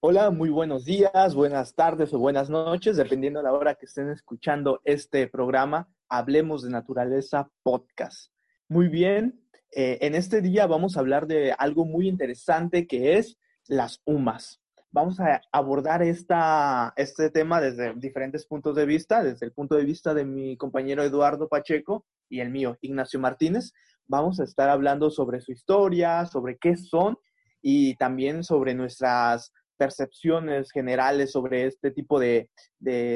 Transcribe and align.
Hola, 0.00 0.32
muy 0.32 0.50
buenos 0.50 0.84
días, 0.84 1.32
buenas 1.32 1.76
tardes 1.76 2.12
o 2.12 2.18
buenas 2.18 2.50
noches, 2.50 2.96
dependiendo 2.96 3.38
de 3.38 3.44
la 3.44 3.52
hora 3.52 3.76
que 3.76 3.86
estén 3.86 4.10
escuchando 4.10 4.80
este 4.84 5.28
programa, 5.28 5.88
Hablemos 6.08 6.64
de 6.64 6.70
Naturaleza 6.70 7.48
Podcast. 7.62 8.32
Muy 8.68 8.88
bien, 8.88 9.46
eh, 9.70 9.98
en 10.00 10.16
este 10.16 10.42
día 10.42 10.66
vamos 10.66 10.96
a 10.96 11.00
hablar 11.00 11.28
de 11.28 11.52
algo 11.52 11.84
muy 11.84 12.08
interesante 12.08 12.88
que 12.88 13.16
es 13.16 13.38
las 13.68 14.02
humas. 14.04 14.60
Vamos 14.90 15.20
a 15.20 15.40
abordar 15.52 16.02
esta, 16.02 16.94
este 16.96 17.30
tema 17.30 17.60
desde 17.60 17.94
diferentes 17.94 18.44
puntos 18.44 18.74
de 18.74 18.86
vista, 18.86 19.22
desde 19.22 19.46
el 19.46 19.52
punto 19.52 19.76
de 19.76 19.84
vista 19.84 20.14
de 20.14 20.24
mi 20.24 20.56
compañero 20.56 21.04
Eduardo 21.04 21.48
Pacheco 21.48 22.06
y 22.28 22.40
el 22.40 22.50
mío, 22.50 22.76
Ignacio 22.80 23.20
Martínez. 23.20 23.72
Vamos 24.08 24.40
a 24.40 24.44
estar 24.44 24.68
hablando 24.68 25.10
sobre 25.10 25.40
su 25.40 25.52
historia, 25.52 26.26
sobre 26.26 26.58
qué 26.58 26.76
son 26.76 27.16
y 27.62 27.94
también 27.96 28.42
sobre 28.44 28.74
nuestras 28.74 29.52
percepciones 29.78 30.70
generales 30.70 31.32
sobre 31.32 31.66
este 31.66 31.90
tipo 31.90 32.20
de, 32.20 32.50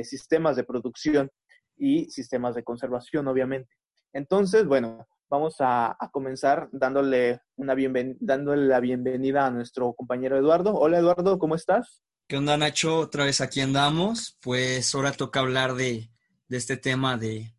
sistemas 0.05 0.57
de 0.57 0.65
producción 0.65 1.31
y 1.77 2.07
sistemas 2.11 2.55
de 2.55 2.65
conservación, 2.65 3.29
obviamente. 3.29 3.71
Entonces, 4.13 4.67
bueno, 4.67 5.07
vamos 5.29 5.57
a, 5.61 5.97
comenzar 6.13 6.69
dándole, 6.73 7.41
una 7.57 7.77
dándole 8.19 8.67
la 8.67 8.81
bienvenida 8.81 9.47
a 9.47 9.51
nuestro 9.51 9.93
compañero 9.93 10.39
Eduardo. 10.39 10.75
Hola 10.75 10.99
Eduardo, 10.99 11.39
¿cómo 11.39 11.55
estás? 11.55 12.03
¿Qué 12.27 12.37
onda 12.37 12.57
Nacho? 12.57 12.99
Otra 12.99 13.25
vez 13.25 13.41
aquí 13.41 13.61
andamos. 13.61 14.37
Pues 14.41 14.93
ahora 14.95 15.13
toca 15.13 15.41
hablar 15.41 15.75
de, 15.75 16.11
este 16.49 16.77
tema 16.77 17.17
de, 17.17 17.55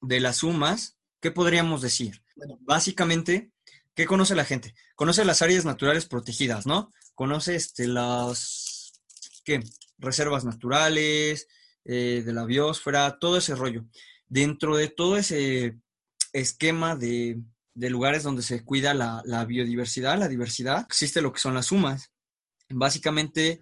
de, 0.00 0.18
las 0.18 0.38
sumas. 0.38 0.98
¿Qué 1.20 1.30
podríamos 1.30 1.82
decir? 1.82 2.22
Bueno, 2.34 2.58
básicamente 2.62 3.52
¿Qué 3.98 4.06
conoce 4.06 4.36
la 4.36 4.44
gente? 4.44 4.76
Conoce 4.94 5.24
las 5.24 5.42
áreas 5.42 5.64
naturales 5.64 6.06
protegidas, 6.06 6.66
¿no? 6.66 6.92
Conoce 7.16 7.56
este, 7.56 7.88
las 7.88 8.92
¿qué? 9.44 9.60
reservas 9.98 10.44
naturales, 10.44 11.48
eh, 11.84 12.22
de 12.24 12.32
la 12.32 12.44
biosfera, 12.44 13.18
todo 13.18 13.38
ese 13.38 13.56
rollo. 13.56 13.86
Dentro 14.28 14.76
de 14.76 14.86
todo 14.86 15.16
ese 15.16 15.80
esquema 16.32 16.94
de, 16.94 17.40
lugares 17.74 18.22
donde 18.22 18.42
se 18.42 18.64
cuida 18.64 18.94
la, 18.94 19.20
la, 19.24 19.44
biodiversidad, 19.44 20.16
la 20.16 20.28
diversidad, 20.28 20.86
existe 20.86 21.20
lo 21.20 21.32
que 21.32 21.40
son 21.40 21.54
las 21.54 21.66
sumas. 21.66 22.12
Básicamente, 22.68 23.58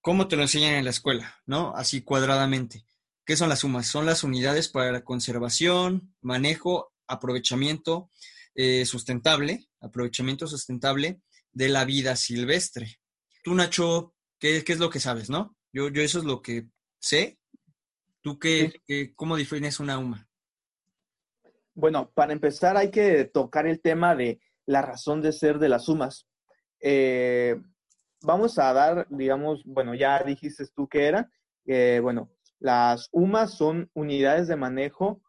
¿cómo 0.00 0.28
te 0.28 0.36
lo 0.36 0.42
enseñan 0.42 0.74
en 0.74 0.84
la 0.84 0.90
escuela? 0.90 1.34
¿No? 1.46 1.74
Así 1.74 2.02
cuadradamente. 2.02 2.86
¿Qué 3.24 3.36
son 3.36 3.48
las 3.48 3.58
sumas? 3.58 3.88
Son 3.88 4.06
las 4.06 4.22
unidades 4.22 4.68
para 4.68 4.92
la 4.92 5.02
conservación, 5.02 6.14
manejo, 6.20 6.92
aprovechamiento, 7.08 8.12
eh, 8.58 8.86
sustentable, 8.86 9.68
aprovechamiento 9.82 10.46
sustentable 10.46 11.20
de 11.52 11.68
la 11.68 11.84
vida 11.84 12.16
silvestre. 12.16 12.86
Tú, 13.44 13.54
Nacho, 13.54 14.14
¿qué, 14.38 14.64
es 14.66 14.78
lo 14.78 14.88
que 14.88 14.98
sabes, 14.98 15.28
no? 15.28 15.54
Yo, 15.74 15.90
yo 15.90 16.00
eso 16.00 16.20
es 16.20 16.24
lo 16.24 16.40
que 16.40 16.66
sé. 16.98 17.38
¿Tú 18.22 18.38
qué, 18.38 18.80
cómo 19.14 19.36
defines 19.36 19.78
una 19.78 19.98
UMA? 19.98 20.26
Bueno, 21.74 22.10
para 22.14 22.32
empezar 22.32 22.78
hay 22.78 22.90
que 22.90 23.26
tocar 23.26 23.66
el 23.66 23.82
tema 23.82 24.16
de 24.16 24.40
la 24.64 24.80
razón 24.80 25.20
de 25.20 25.32
ser 25.32 25.58
de 25.58 25.68
las 25.68 25.84
sumas. 25.84 26.26
Eh, 26.80 27.60
vamos 28.22 28.58
a 28.58 28.72
dar, 28.72 29.06
digamos, 29.10 29.64
bueno, 29.66 29.94
ya 29.94 30.22
dijiste 30.22 30.66
tú 30.74 30.88
qué 30.88 31.08
era. 31.08 31.30
bueno, 32.00 32.32
las 32.58 33.10
UMAS 33.12 33.52
son 33.58 33.90
unidades 33.92 34.48
de 34.48 34.56
manejo 34.56 35.20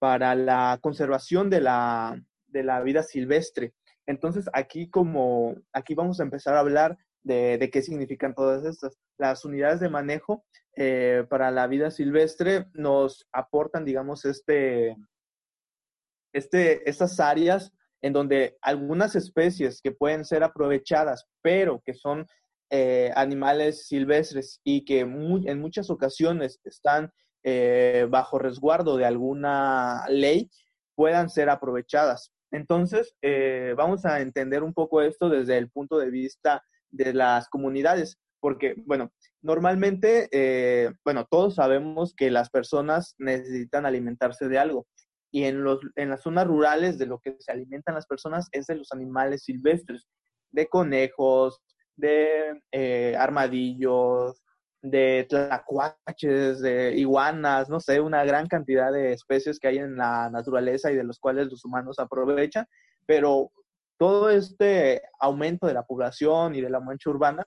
para 0.00 0.34
la 0.34 0.80
conservación 0.82 1.48
de 1.50 1.60
la, 1.60 2.20
de 2.54 2.62
la 2.62 2.80
vida 2.80 3.02
silvestre. 3.02 3.74
Entonces, 4.06 4.48
aquí 4.52 4.88
como, 4.88 5.56
aquí 5.72 5.94
vamos 5.94 6.20
a 6.20 6.22
empezar 6.22 6.54
a 6.54 6.60
hablar 6.60 6.96
de, 7.22 7.68
qué 7.72 7.82
significan 7.82 8.34
todas 8.34 8.64
estas. 8.64 8.96
Las 9.18 9.44
unidades 9.44 9.80
de 9.80 9.90
manejo 9.90 10.44
eh, 10.76 11.24
para 11.28 11.50
la 11.50 11.66
vida 11.66 11.90
silvestre 11.90 12.66
nos 12.72 13.26
aportan, 13.32 13.84
digamos, 13.84 14.24
este, 14.24 14.96
este, 16.32 16.88
estas 16.88 17.18
áreas 17.20 17.72
en 18.02 18.12
donde 18.12 18.56
algunas 18.60 19.16
especies 19.16 19.80
que 19.80 19.92
pueden 19.92 20.24
ser 20.24 20.44
aprovechadas, 20.44 21.26
pero 21.42 21.80
que 21.84 21.94
son 21.94 22.26
eh, 22.70 23.10
animales 23.16 23.86
silvestres 23.86 24.60
y 24.62 24.84
que 24.84 25.00
en 25.00 25.60
muchas 25.60 25.88
ocasiones 25.90 26.60
están 26.64 27.10
eh, 27.42 28.06
bajo 28.10 28.38
resguardo 28.38 28.96
de 28.96 29.06
alguna 29.06 30.04
ley, 30.08 30.50
puedan 30.94 31.30
ser 31.30 31.48
aprovechadas. 31.48 32.33
Entonces, 32.54 33.16
eh, 33.20 33.74
vamos 33.76 34.04
a 34.04 34.20
entender 34.20 34.62
un 34.62 34.72
poco 34.72 35.02
esto 35.02 35.28
desde 35.28 35.58
el 35.58 35.70
punto 35.70 35.98
de 35.98 36.08
vista 36.08 36.62
de 36.88 37.12
las 37.12 37.48
comunidades, 37.48 38.16
porque, 38.38 38.76
bueno, 38.86 39.10
normalmente, 39.42 40.28
eh, 40.30 40.92
bueno, 41.04 41.26
todos 41.28 41.56
sabemos 41.56 42.14
que 42.14 42.30
las 42.30 42.50
personas 42.50 43.16
necesitan 43.18 43.86
alimentarse 43.86 44.46
de 44.46 44.58
algo. 44.58 44.86
Y 45.32 45.46
en, 45.46 45.64
los, 45.64 45.80
en 45.96 46.10
las 46.10 46.22
zonas 46.22 46.46
rurales 46.46 46.96
de 46.96 47.06
lo 47.06 47.18
que 47.18 47.34
se 47.40 47.50
alimentan 47.50 47.96
las 47.96 48.06
personas 48.06 48.48
es 48.52 48.66
de 48.66 48.76
los 48.76 48.92
animales 48.92 49.42
silvestres, 49.42 50.06
de 50.52 50.68
conejos, 50.68 51.60
de 51.96 52.62
eh, 52.70 53.16
armadillos, 53.18 54.43
de 54.84 55.26
tlacuaches, 55.30 56.60
de 56.60 56.94
iguanas, 56.94 57.70
no 57.70 57.80
sé, 57.80 58.00
una 58.00 58.22
gran 58.24 58.46
cantidad 58.46 58.92
de 58.92 59.14
especies 59.14 59.58
que 59.58 59.68
hay 59.68 59.78
en 59.78 59.96
la 59.96 60.28
naturaleza 60.30 60.92
y 60.92 60.96
de 60.96 61.04
los 61.04 61.18
cuales 61.18 61.48
los 61.50 61.64
humanos 61.64 61.98
aprovechan, 61.98 62.66
pero 63.06 63.50
todo 63.98 64.28
este 64.28 65.00
aumento 65.18 65.66
de 65.66 65.72
la 65.72 65.84
población 65.84 66.54
y 66.54 66.60
de 66.60 66.68
la 66.68 66.80
mancha 66.80 67.08
urbana 67.08 67.46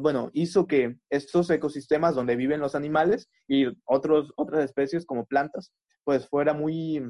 bueno, 0.00 0.30
hizo 0.32 0.66
que 0.66 0.96
estos 1.08 1.48
ecosistemas 1.50 2.16
donde 2.16 2.34
viven 2.34 2.60
los 2.60 2.74
animales 2.74 3.28
y 3.46 3.66
otros, 3.84 4.32
otras 4.36 4.64
especies 4.64 5.06
como 5.06 5.24
plantas, 5.24 5.72
pues 6.02 6.26
fuera 6.28 6.52
muy 6.52 7.00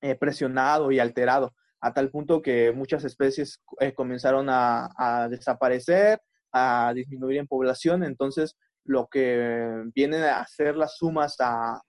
eh, 0.00 0.14
presionado 0.14 0.92
y 0.92 1.00
alterado, 1.00 1.54
a 1.80 1.92
tal 1.92 2.10
punto 2.10 2.40
que 2.40 2.72
muchas 2.72 3.02
especies 3.04 3.60
eh, 3.80 3.94
comenzaron 3.94 4.46
a 4.48 5.26
desaparecer, 5.28 6.20
a 6.52 6.92
disminuir 6.94 7.38
en 7.38 7.46
población, 7.46 8.04
entonces 8.04 8.56
lo 8.84 9.06
que 9.06 9.84
vienen 9.94 10.22
a 10.22 10.40
hacer 10.40 10.76
las 10.76 10.96
sumas 10.96 11.36
a, 11.40 11.80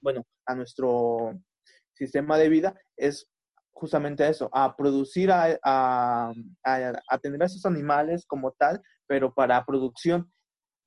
bueno, 0.00 0.24
a 0.46 0.54
nuestro 0.54 1.32
sistema 1.94 2.38
de 2.38 2.48
vida 2.48 2.74
es 2.96 3.28
justamente 3.72 4.26
eso, 4.28 4.48
a 4.52 4.76
producir, 4.76 5.32
a, 5.32 5.58
a, 5.64 6.32
a, 6.62 7.18
tener 7.18 7.42
a 7.42 7.46
esos 7.46 7.66
animales 7.66 8.24
como 8.26 8.52
tal, 8.52 8.80
pero 9.06 9.34
para 9.34 9.64
producción 9.64 10.32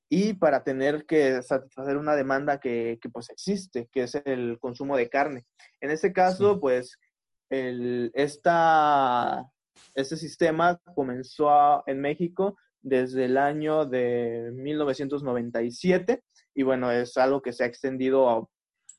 y 0.09 0.33
para 0.33 0.63
tener 0.63 1.05
que 1.05 1.41
satisfacer 1.41 1.97
una 1.97 2.15
demanda 2.15 2.59
que, 2.59 2.97
que 3.01 3.09
pues 3.09 3.29
existe, 3.29 3.89
que 3.91 4.03
es 4.03 4.15
el 4.23 4.57
consumo 4.59 4.95
de 4.95 5.09
carne. 5.09 5.45
En 5.81 5.91
este 5.91 6.13
caso, 6.13 6.61
pues, 6.61 6.97
el, 7.49 8.11
esta 8.13 9.45
este 9.95 10.17
sistema 10.17 10.79
comenzó 10.95 11.83
en 11.87 12.01
México 12.01 12.57
desde 12.81 13.25
el 13.25 13.37
año 13.37 13.85
de 13.85 14.51
1997 14.53 16.23
y 16.55 16.63
bueno, 16.63 16.91
es 16.91 17.17
algo 17.17 17.41
que 17.41 17.53
se 17.53 17.63
ha 17.63 17.67
extendido 17.67 18.49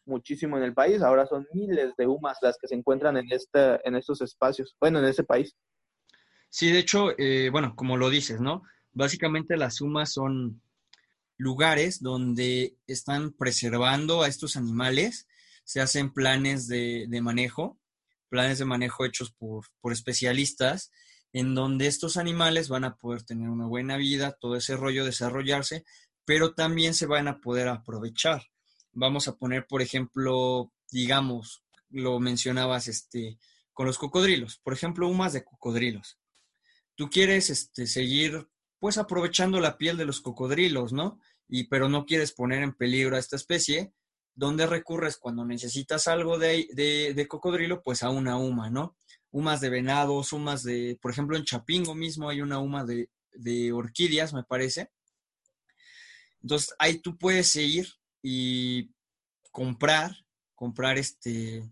muchísimo 0.05 0.57
en 0.57 0.65
el 0.65 0.75
país. 0.75 1.03
Ahora 1.03 1.27
son 1.27 1.47
miles 1.53 1.95
de 1.97 2.07
UMAS 2.07 2.39
las 2.43 2.57
que 2.61 2.69
se 2.69 2.75
encuentran 2.75 3.17
en, 3.17 3.31
este, 3.31 3.81
en 3.87 3.97
estos 3.97 4.21
espacios, 4.21 4.77
bueno, 4.81 4.99
en 4.99 5.07
ese 5.07 5.25
país. 5.25 5.57
Sí, 6.51 6.71
de 6.73 6.79
hecho, 6.79 7.19
eh, 7.19 7.51
bueno, 7.51 7.75
como 7.77 7.97
lo 7.97 8.11
dices, 8.11 8.41
¿no? 8.41 8.63
Básicamente 8.93 9.57
las 9.57 9.81
UMAS 9.81 10.13
son 10.13 10.63
lugares 11.37 12.03
donde 12.03 12.77
están 12.87 13.33
preservando 13.33 14.23
a 14.23 14.29
estos 14.29 14.57
animales, 14.57 15.29
se 15.65 15.81
hacen 15.81 16.13
planes 16.13 16.67
de 16.69 17.21
manejo 17.23 17.78
planes 18.29 18.59
de 18.59 18.65
manejo 18.65 19.05
hechos 19.05 19.33
por, 19.33 19.65
especialistas, 19.93 20.91
en 21.33 21.55
donde 21.55 21.87
estos 21.87 22.17
animales 22.17 22.69
van 22.69 22.85
a 22.85 22.97
poder 22.97 23.23
tener 23.23 23.49
una 23.49 23.67
buena 23.67 23.97
vida, 23.97 24.37
todo 24.41 24.57
ese 24.57 24.77
rollo 24.77 25.05
desarrollarse, 25.05 25.85
pero 26.25 26.55
también 26.55 26.95
se 26.95 27.07
van 27.07 27.29
a 27.29 27.41
poder 27.41 27.69
aprovechar. 27.69 28.47
Vamos 28.93 29.29
a 29.29 29.37
poner, 29.37 29.67
por 29.67 29.83
ejemplo, 29.83 30.73
digamos, 30.91 31.63
lo 31.91 32.21
mencionabas 32.21 32.89
este, 32.89 33.39
con 33.73 33.87
los 33.87 33.99
cocodrilos, 33.99 34.59
por 34.59 34.73
ejemplo, 34.73 35.09
humas 35.09 35.33
de 35.33 35.45
cocodrilos. 35.45 36.19
tú 36.95 37.09
quieres 37.11 37.51
este, 37.51 37.87
seguir 37.87 38.49
pues 38.79 38.99
aprovechando 38.99 39.61
la 39.61 39.77
piel 39.77 39.97
de 39.97 40.05
los 40.05 40.21
cocodrilos, 40.21 40.93
¿no? 40.93 41.21
Y 41.49 41.65
pero 41.65 41.89
no 41.89 42.07
quieres 42.07 42.33
poner 42.33 42.63
en 42.63 42.75
peligro 42.75 43.17
a 43.17 43.19
esta 43.19 43.37
especie, 43.37 43.93
¿dónde 44.39 44.69
recurres 44.69 45.17
cuando 45.17 45.45
necesitas 45.45 46.07
algo 46.07 46.39
de, 46.39 46.69
de, 46.73 47.29
cocodrilo? 47.29 47.83
Pues 47.83 48.05
a 48.05 48.11
una 48.11 48.37
huma, 48.39 48.71
¿no? 48.71 48.97
Humas 49.33 49.61
de 49.61 49.69
venados, 49.69 50.33
humas 50.33 50.63
de, 50.63 50.97
por 51.03 51.11
ejemplo, 51.11 51.37
en 51.37 51.45
Chapingo 51.45 51.97
mismo 51.97 52.29
hay 52.29 52.41
una 52.41 52.61
huma 52.61 52.85
de, 52.85 53.11
de 53.33 53.73
orquídeas, 53.73 54.33
me 54.33 54.45
parece. 54.45 54.93
Entonces 56.41 56.73
ahí 56.79 57.01
tú 57.01 57.19
puedes 57.19 57.55
ir 57.57 57.89
y 58.23 58.93
comprar, 59.51 60.17
comprar 60.55 60.99
este, 60.99 61.69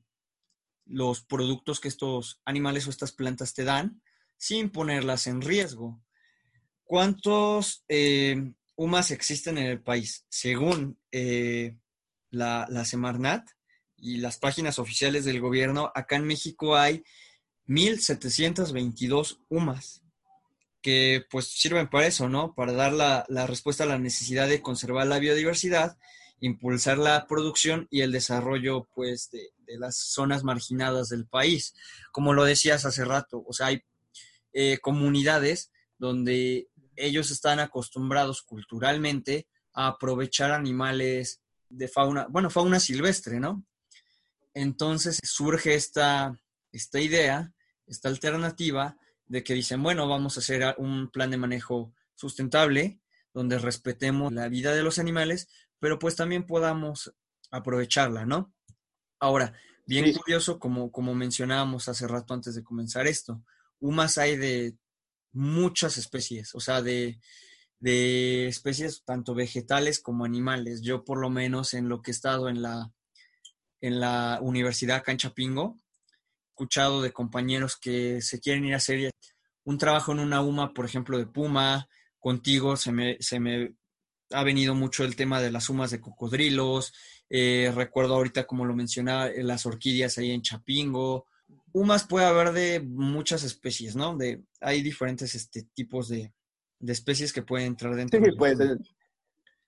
los 0.86 1.22
productos 1.22 1.78
que 1.78 1.86
estos 1.86 2.40
animales 2.44 2.88
o 2.88 2.90
estas 2.90 3.12
plantas 3.12 3.54
te 3.54 3.62
dan 3.62 4.02
sin 4.38 4.70
ponerlas 4.70 5.28
en 5.28 5.40
riesgo. 5.40 6.02
¿Cuántos 6.82 7.84
eh, 7.86 8.54
humas 8.74 9.12
existen 9.12 9.56
en 9.58 9.66
el 9.66 9.80
país? 9.80 10.26
Según 10.28 10.98
eh, 11.12 11.76
la, 12.30 12.84
Semarnat 12.84 13.48
y 13.96 14.18
las 14.18 14.38
páginas 14.38 14.78
oficiales 14.78 15.24
del 15.24 15.40
gobierno, 15.40 15.90
acá 15.94 16.16
en 16.16 16.26
México 16.26 16.76
hay 16.76 17.04
1.722 17.66 19.40
humas 19.48 20.02
que 20.82 21.24
pues 21.30 21.46
sirven 21.46 21.88
para 21.88 22.06
eso, 22.06 22.28
¿no? 22.28 22.54
Para 22.54 22.72
dar 22.72 22.92
la, 22.92 23.24
la 23.28 23.46
respuesta 23.46 23.84
a 23.84 23.88
la 23.88 23.98
necesidad 23.98 24.48
de 24.48 24.62
conservar 24.62 25.06
la 25.06 25.18
biodiversidad 25.18 25.96
impulsar 26.40 26.98
la 26.98 27.26
producción 27.26 27.86
y 27.90 28.02
el 28.02 28.12
desarrollo 28.12 28.88
pues 28.94 29.30
de, 29.30 29.50
las 29.78 29.96
zonas 29.96 30.44
marginadas 30.44 31.08
del 31.08 31.26
país. 31.26 31.74
Como 32.12 32.32
lo 32.32 32.44
decías 32.44 32.84
hace 32.84 33.04
rato, 33.04 33.44
o 33.46 33.52
sea, 33.52 33.68
hay 33.68 33.82
eh, 34.52 34.78
comunidades 34.80 35.72
donde 35.98 36.68
ellos 36.94 37.30
están 37.30 37.58
acostumbrados 37.58 38.42
culturalmente 38.42 39.48
a 39.72 39.88
aprovechar 39.88 40.52
animales 40.52 41.42
de 41.68 41.88
fauna, 41.88 42.26
bueno, 42.28 42.50
fauna 42.50 42.80
silvestre, 42.80 43.40
¿no? 43.40 43.64
Entonces 44.54 45.20
surge 45.22 45.74
esta, 45.74 46.40
esta 46.72 47.00
idea, 47.00 47.52
esta 47.86 48.08
alternativa 48.08 48.96
de 49.26 49.42
que 49.42 49.54
dicen, 49.54 49.82
bueno, 49.82 50.08
vamos 50.08 50.36
a 50.36 50.40
hacer 50.40 50.74
un 50.78 51.10
plan 51.10 51.30
de 51.30 51.36
manejo 51.36 51.92
sustentable 52.14 53.00
donde 53.34 53.58
respetemos 53.58 54.32
la 54.32 54.48
vida 54.48 54.74
de 54.74 54.82
los 54.82 54.98
animales, 54.98 55.48
pero 55.78 55.98
pues 55.98 56.16
también 56.16 56.46
podamos 56.46 57.12
aprovecharla, 57.50 58.24
¿no? 58.24 58.54
Ahora, 59.20 59.52
bien 59.86 60.10
curioso, 60.14 60.58
como, 60.58 60.90
como 60.90 61.14
mencionábamos 61.14 61.88
hace 61.88 62.08
rato 62.08 62.32
antes 62.32 62.54
de 62.54 62.64
comenzar 62.64 63.06
esto, 63.06 63.44
humas 63.78 64.16
hay 64.16 64.36
de 64.36 64.76
muchas 65.32 65.98
especies, 65.98 66.54
o 66.54 66.60
sea, 66.60 66.80
de, 66.80 67.20
de 67.78 68.46
especies 68.48 69.04
tanto 69.04 69.34
vegetales 69.34 70.00
como 70.00 70.24
animales. 70.24 70.82
Yo 70.82 71.04
por 71.04 71.18
lo 71.18 71.30
menos 71.30 71.74
en 71.74 71.88
lo 71.88 72.02
que 72.02 72.10
he 72.10 72.14
estado 72.14 72.48
en 72.48 72.62
la, 72.62 72.92
en 73.80 74.00
la 74.00 74.38
Universidad 74.42 75.02
Canchapingo, 75.04 75.76
he 75.76 76.48
escuchado 76.50 77.02
de 77.02 77.12
compañeros 77.12 77.76
que 77.76 78.20
se 78.22 78.40
quieren 78.40 78.64
ir 78.64 78.74
a 78.74 78.78
hacer 78.78 79.10
un 79.64 79.78
trabajo 79.78 80.12
en 80.12 80.20
una 80.20 80.40
UMA, 80.40 80.72
por 80.72 80.84
ejemplo, 80.84 81.18
de 81.18 81.26
puma, 81.26 81.88
contigo 82.18 82.76
se 82.76 82.92
me, 82.92 83.16
se 83.20 83.40
me 83.40 83.74
ha 84.30 84.42
venido 84.42 84.74
mucho 84.74 85.04
el 85.04 85.16
tema 85.16 85.40
de 85.40 85.50
las 85.50 85.64
sumas 85.64 85.90
de 85.90 86.00
cocodrilos, 86.00 86.92
eh, 87.28 87.72
recuerdo 87.74 88.14
ahorita 88.14 88.46
como 88.46 88.64
lo 88.64 88.74
mencionaba, 88.74 89.28
eh, 89.28 89.42
las 89.42 89.66
orquídeas 89.66 90.18
ahí 90.18 90.30
en 90.30 90.42
Chapingo. 90.42 91.26
Humas 91.72 92.06
puede 92.06 92.26
haber 92.26 92.52
de 92.52 92.80
muchas 92.80 93.42
especies, 93.42 93.96
¿no? 93.96 94.16
De, 94.16 94.42
hay 94.60 94.82
diferentes 94.82 95.34
este, 95.34 95.64
tipos 95.74 96.08
de, 96.08 96.32
especies 96.92 97.32
que 97.32 97.42
pueden 97.42 97.68
entrar 97.68 97.94
dentro. 97.94 98.22
Sí, 98.22 98.30
pues, 98.36 98.58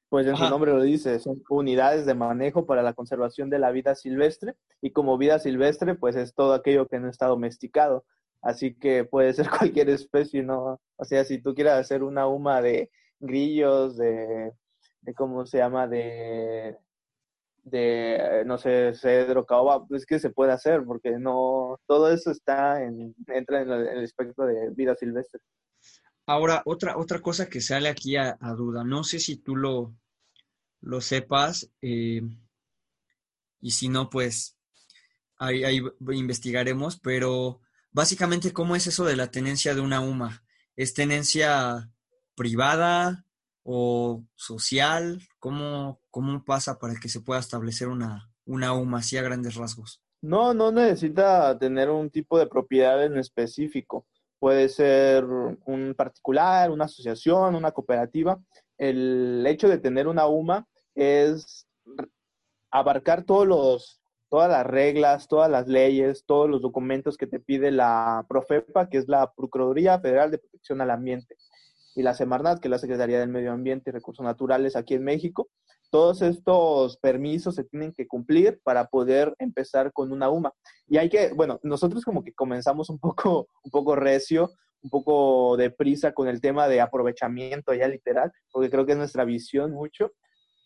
pues 0.08 0.26
en 0.26 0.36
su 0.36 0.48
nombre 0.48 0.72
lo 0.72 0.82
dice, 0.82 1.18
son 1.18 1.42
unidades 1.50 2.06
de 2.06 2.14
manejo 2.14 2.66
para 2.66 2.82
la 2.82 2.94
conservación 2.94 3.50
de 3.50 3.58
la 3.58 3.70
vida 3.70 3.94
silvestre 3.94 4.54
y 4.80 4.90
como 4.90 5.18
vida 5.18 5.38
silvestre 5.38 5.94
pues 5.94 6.16
es 6.16 6.34
todo 6.34 6.54
aquello 6.54 6.86
que 6.86 6.98
no 6.98 7.08
está 7.08 7.26
domesticado. 7.26 8.04
Así 8.42 8.74
que 8.74 9.04
puede 9.04 9.32
ser 9.32 9.48
cualquier 9.50 9.90
especie, 9.90 10.42
¿no? 10.42 10.80
O 10.96 11.04
sea, 11.04 11.24
si 11.24 11.38
tú 11.38 11.54
quieres 11.54 11.74
hacer 11.74 12.02
una 12.02 12.26
huma 12.26 12.62
de 12.62 12.90
grillos, 13.20 13.96
de, 13.96 14.52
¿cómo 15.16 15.46
se 15.46 15.58
llama? 15.58 15.86
De, 15.86 16.76
de, 17.64 18.44
no 18.46 18.58
sé, 18.58 18.94
cedro, 18.94 19.44
caoba, 19.44 19.86
pues 19.86 20.06
que 20.06 20.18
se 20.18 20.30
puede 20.30 20.52
hacer, 20.52 20.84
porque 20.84 21.18
no, 21.18 21.78
todo 21.86 22.10
eso 22.12 22.30
está 22.30 22.82
en, 22.82 23.14
entra 23.26 23.62
en 23.62 23.70
el, 23.70 24.04
espectro 24.04 24.46
de 24.46 24.70
vida 24.70 24.94
silvestre. 24.94 25.40
Ahora, 26.28 26.60
otra, 26.66 26.98
otra 26.98 27.22
cosa 27.22 27.48
que 27.48 27.62
sale 27.62 27.88
aquí 27.88 28.16
a, 28.16 28.36
duda, 28.54 28.84
no 28.84 29.02
sé 29.02 29.18
si 29.18 29.36
tú 29.36 29.56
lo, 29.56 29.94
lo 30.82 31.00
sepas, 31.00 31.70
eh, 31.80 32.20
y 33.62 33.70
si 33.70 33.88
no, 33.88 34.10
pues 34.10 34.58
ahí, 35.38 35.64
ahí, 35.64 35.80
investigaremos, 36.12 37.00
pero 37.00 37.62
básicamente, 37.92 38.52
¿cómo 38.52 38.76
es 38.76 38.86
eso 38.86 39.06
de 39.06 39.16
la 39.16 39.30
tenencia 39.30 39.74
de 39.74 39.80
una 39.80 40.02
UMA? 40.02 40.44
¿Es 40.76 40.92
tenencia 40.92 41.90
privada 42.34 43.24
o 43.62 44.22
social? 44.34 45.22
¿Cómo, 45.38 46.02
cómo 46.10 46.44
pasa 46.44 46.78
para 46.78 46.96
que 46.96 47.08
se 47.08 47.22
pueda 47.22 47.40
establecer 47.40 47.88
una, 47.88 48.30
una 48.44 48.74
UMA 48.74 48.98
así 48.98 49.16
a 49.16 49.22
grandes 49.22 49.54
rasgos? 49.54 50.02
No, 50.20 50.52
no 50.52 50.72
necesita 50.72 51.58
tener 51.58 51.88
un 51.88 52.10
tipo 52.10 52.38
de 52.38 52.48
propiedad 52.48 53.02
en 53.02 53.16
específico. 53.16 54.06
Puede 54.38 54.68
ser 54.68 55.24
un 55.24 55.94
particular, 55.96 56.70
una 56.70 56.84
asociación, 56.84 57.54
una 57.54 57.72
cooperativa. 57.72 58.40
El 58.76 59.44
hecho 59.46 59.68
de 59.68 59.78
tener 59.78 60.06
una 60.06 60.26
UMA 60.26 60.66
es 60.94 61.66
abarcar 62.70 63.24
todos 63.24 63.46
los, 63.46 64.00
todas 64.28 64.50
las 64.50 64.66
reglas, 64.66 65.26
todas 65.26 65.50
las 65.50 65.66
leyes, 65.66 66.24
todos 66.24 66.48
los 66.48 66.62
documentos 66.62 67.16
que 67.16 67.26
te 67.26 67.40
pide 67.40 67.70
la 67.70 68.24
Profepa, 68.28 68.88
que 68.88 68.98
es 68.98 69.08
la 69.08 69.32
Procuraduría 69.32 69.98
Federal 70.00 70.30
de 70.30 70.38
Protección 70.38 70.80
al 70.80 70.90
Ambiente 70.90 71.36
y 71.94 72.02
la 72.02 72.14
Semarnat, 72.14 72.60
que 72.60 72.68
es 72.68 72.70
la 72.70 72.78
Secretaría 72.78 73.18
del 73.18 73.30
Medio 73.30 73.52
Ambiente 73.52 73.90
y 73.90 73.92
Recursos 73.92 74.24
Naturales 74.24 74.76
aquí 74.76 74.94
en 74.94 75.04
México. 75.04 75.48
Todos 75.90 76.22
estos 76.22 76.98
permisos 76.98 77.54
se 77.54 77.64
tienen 77.64 77.92
que 77.92 78.06
cumplir 78.06 78.60
para 78.62 78.86
poder 78.86 79.34
empezar 79.38 79.92
con 79.92 80.12
una 80.12 80.30
UMA. 80.30 80.52
Y 80.86 80.98
hay 80.98 81.08
que, 81.08 81.32
bueno, 81.32 81.58
nosotros 81.62 82.04
como 82.04 82.22
que 82.22 82.34
comenzamos 82.34 82.90
un 82.90 82.98
poco, 82.98 83.48
un 83.64 83.70
poco 83.70 83.96
recio, 83.96 84.50
un 84.82 84.90
poco 84.90 85.56
deprisa 85.56 86.12
con 86.12 86.28
el 86.28 86.40
tema 86.40 86.68
de 86.68 86.80
aprovechamiento 86.80 87.74
ya 87.74 87.88
literal, 87.88 88.32
porque 88.52 88.70
creo 88.70 88.86
que 88.86 88.92
es 88.92 88.98
nuestra 88.98 89.24
visión 89.24 89.72
mucho, 89.72 90.12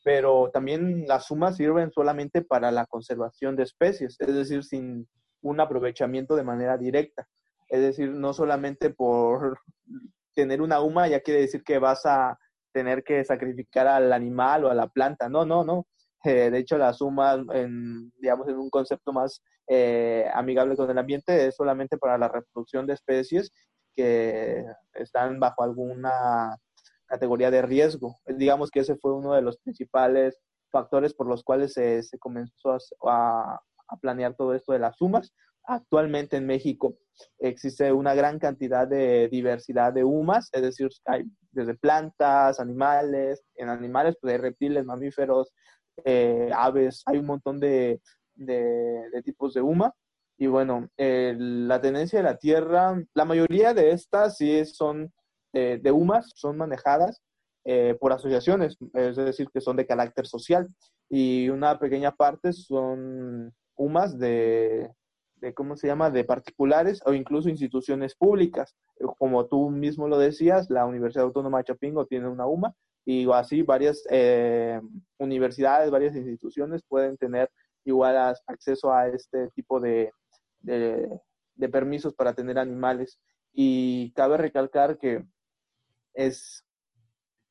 pero 0.04 0.50
también 0.52 1.06
las 1.06 1.30
UMAs 1.30 1.56
sirven 1.56 1.90
solamente 1.92 2.42
para 2.42 2.70
la 2.70 2.86
conservación 2.86 3.56
de 3.56 3.62
especies, 3.62 4.16
es 4.18 4.34
decir, 4.34 4.64
sin 4.64 5.08
un 5.40 5.60
aprovechamiento 5.60 6.36
de 6.36 6.44
manera 6.44 6.76
directa. 6.76 7.28
Es 7.68 7.80
decir, 7.80 8.10
no 8.10 8.32
solamente 8.32 8.90
por 8.90 9.58
tener 10.34 10.60
una 10.60 10.80
UMA 10.80 11.08
ya 11.08 11.20
quiere 11.20 11.40
decir 11.40 11.62
que 11.62 11.78
vas 11.78 12.04
a 12.06 12.38
tener 12.72 13.04
que 13.04 13.24
sacrificar 13.24 13.86
al 13.86 14.12
animal 14.12 14.64
o 14.64 14.70
a 14.70 14.74
la 14.74 14.88
planta. 14.88 15.28
No, 15.28 15.44
no, 15.44 15.64
no. 15.64 15.86
Eh, 16.24 16.50
de 16.50 16.58
hecho, 16.58 16.78
la 16.78 16.94
UMA, 16.98 17.44
en, 17.52 18.12
digamos, 18.18 18.48
en 18.48 18.56
un 18.56 18.70
concepto 18.70 19.12
más 19.12 19.42
eh, 19.68 20.26
amigable 20.34 20.76
con 20.76 20.90
el 20.90 20.98
ambiente, 20.98 21.46
es 21.46 21.56
solamente 21.56 21.98
para 21.98 22.18
la 22.18 22.28
reproducción 22.28 22.86
de 22.86 22.94
especies 22.94 23.50
que 23.94 24.64
están 24.94 25.38
bajo 25.40 25.62
alguna 25.62 26.56
categoría 27.06 27.50
de 27.50 27.62
riesgo. 27.62 28.18
Digamos 28.26 28.70
que 28.70 28.80
ese 28.80 28.96
fue 28.96 29.14
uno 29.14 29.34
de 29.34 29.42
los 29.42 29.58
principales 29.58 30.38
factores 30.70 31.12
por 31.14 31.28
los 31.28 31.44
cuales 31.44 31.74
se, 31.74 32.02
se 32.02 32.18
comenzó 32.18 32.78
a, 33.06 33.60
planear 34.00 34.34
todo 34.34 34.54
esto 34.54 34.72
de 34.72 34.78
las 34.78 34.96
sumas. 34.96 35.34
Actualmente 35.64 36.36
en 36.36 36.46
México 36.46 36.96
existe 37.38 37.92
una 37.92 38.14
gran 38.14 38.38
cantidad 38.38 38.86
de 38.86 39.28
diversidad 39.28 39.92
de 39.92 40.04
humas, 40.04 40.48
es 40.52 40.62
decir, 40.62 40.88
hay 41.04 41.24
desde 41.52 41.74
plantas, 41.74 42.58
animales, 42.58 43.44
en 43.56 43.68
animales 43.68 44.16
pues 44.20 44.32
hay 44.32 44.38
reptiles, 44.40 44.84
mamíferos, 44.84 45.52
eh, 46.04 46.50
aves, 46.54 47.02
hay 47.06 47.18
un 47.18 47.26
montón 47.26 47.60
de, 47.60 48.00
de, 48.34 49.22
tipos 49.24 49.54
de 49.54 49.60
huma. 49.60 49.94
Y 50.38 50.46
bueno, 50.46 50.88
la 50.96 51.80
tendencia 51.80 52.18
de 52.18 52.24
la 52.24 52.36
Tierra, 52.36 53.00
la 53.14 53.24
mayoría 53.24 53.74
de 53.74 53.92
estas 53.92 54.38
sí 54.38 54.64
son 54.64 55.12
eh, 55.52 55.78
de 55.80 55.92
humas, 55.92 56.32
son 56.34 56.56
manejadas 56.56 57.22
eh, 57.64 57.96
por 58.00 58.12
asociaciones, 58.12 58.76
es 58.94 59.16
decir, 59.16 59.48
que 59.52 59.60
son 59.60 59.76
de 59.76 59.86
carácter 59.86 60.26
social. 60.26 60.68
Y 61.08 61.48
una 61.50 61.78
pequeña 61.78 62.10
parte 62.12 62.52
son 62.52 63.54
humas 63.76 64.18
de, 64.18 64.90
¿cómo 65.54 65.76
se 65.76 65.88
llama?, 65.88 66.10
de 66.10 66.24
particulares 66.24 67.00
o 67.04 67.12
incluso 67.12 67.48
instituciones 67.48 68.14
públicas. 68.14 68.76
Eh, 68.98 69.04
como 69.18 69.46
tú 69.46 69.70
mismo 69.70 70.08
lo 70.08 70.18
decías, 70.18 70.70
la 70.70 70.86
Universidad 70.86 71.24
Autónoma 71.24 71.58
de 71.58 71.64
Chapingo 71.64 72.06
tiene 72.06 72.28
una 72.28 72.46
UMA 72.46 72.74
y 73.04 73.28
así 73.32 73.62
varias 73.62 74.04
eh, 74.10 74.80
universidades, 75.18 75.90
varias 75.90 76.14
instituciones 76.14 76.82
pueden 76.88 77.16
tener 77.16 77.50
igual 77.84 78.36
acceso 78.46 78.92
a 78.92 79.08
este 79.08 79.48
tipo 79.48 79.80
de, 79.80 80.12
de, 80.60 81.20
permisos 81.70 82.14
para 82.14 82.32
tener 82.34 82.58
animales. 82.58 83.18
y 83.52 84.12
cabe 84.12 84.36
recalcar 84.36 84.98
que 84.98 85.24
es 86.14 86.64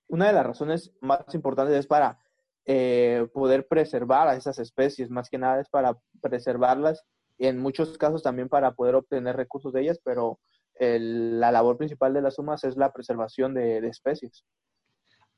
una 0.07 0.27
de 0.27 0.33
las 0.33 0.45
razones 0.45 0.91
más 1.01 1.23
importantes 1.33 1.75
es 1.75 1.87
para 1.87 2.19
eh, 2.65 3.27
poder 3.33 3.67
preservar 3.67 4.27
a 4.27 4.35
esas 4.35 4.59
especies, 4.59 5.09
más 5.09 5.29
que 5.29 5.37
nada 5.37 5.61
es 5.61 5.69
para 5.69 5.97
preservarlas, 6.21 7.03
en 7.47 7.57
muchos 7.59 7.97
casos 7.97 8.23
también 8.23 8.49
para 8.49 8.73
poder 8.73 8.95
obtener 8.95 9.35
recursos 9.35 9.73
de 9.73 9.81
ellas, 9.81 9.99
pero 10.03 10.39
la 10.79 11.51
labor 11.51 11.77
principal 11.77 12.13
de 12.13 12.21
las 12.21 12.35
sumas 12.35 12.63
es 12.63 12.75
la 12.75 12.91
preservación 12.91 13.53
de, 13.53 13.77
especies. 13.87 14.45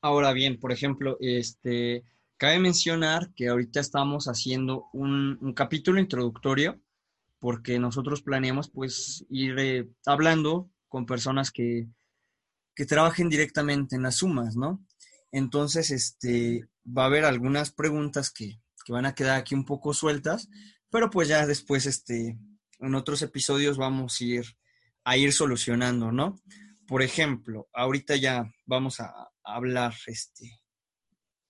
Ahora 0.00 0.32
bien, 0.32 0.58
por 0.58 0.72
ejemplo, 0.72 1.18
este, 1.20 2.04
cabe 2.38 2.58
mencionar 2.58 3.32
que 3.34 3.48
ahorita 3.48 3.80
estamos 3.80 4.26
haciendo 4.26 4.86
un, 4.92 5.52
capítulo 5.54 6.00
introductorio 6.00 6.80
porque 7.38 7.78
nosotros 7.78 8.22
planeamos 8.22 8.70
pues 8.70 9.26
ir 9.28 9.58
eh, 9.58 9.88
hablando 10.06 10.70
con 10.88 11.04
personas 11.04 11.50
que, 11.50 11.88
que 12.74 12.86
trabajen 12.86 13.28
directamente 13.28 13.96
en 13.96 14.02
las 14.02 14.16
sumas, 14.16 14.56
¿no? 14.56 14.82
Entonces, 15.30 15.90
este, 15.90 16.68
va 16.86 17.02
a 17.02 17.06
haber 17.06 17.24
algunas 17.24 17.72
preguntas 17.72 18.30
que, 18.30 18.60
que, 18.84 18.92
van 18.92 19.04
a 19.04 19.14
quedar 19.14 19.36
aquí 19.36 19.54
un 19.54 19.64
poco 19.64 19.92
sueltas, 19.92 20.48
pero 20.94 21.10
pues 21.10 21.26
ya 21.26 21.44
después, 21.44 21.86
este, 21.86 22.38
en 22.78 22.94
otros 22.94 23.20
episodios 23.22 23.76
vamos 23.76 24.20
a 24.20 24.24
ir, 24.24 24.44
a 25.02 25.16
ir 25.16 25.32
solucionando, 25.32 26.12
¿no? 26.12 26.36
Por 26.86 27.02
ejemplo, 27.02 27.66
ahorita 27.72 28.14
ya 28.14 28.48
vamos 28.64 29.00
a, 29.00 29.12
hablar, 29.42 29.92
este, 30.06 30.60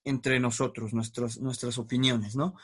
entre 0.03 0.39
nosotros, 0.39 0.95
nuestros, 0.95 1.37
nuestras 1.37 1.77
opiniones, 1.77 2.35
¿no? 2.35 2.55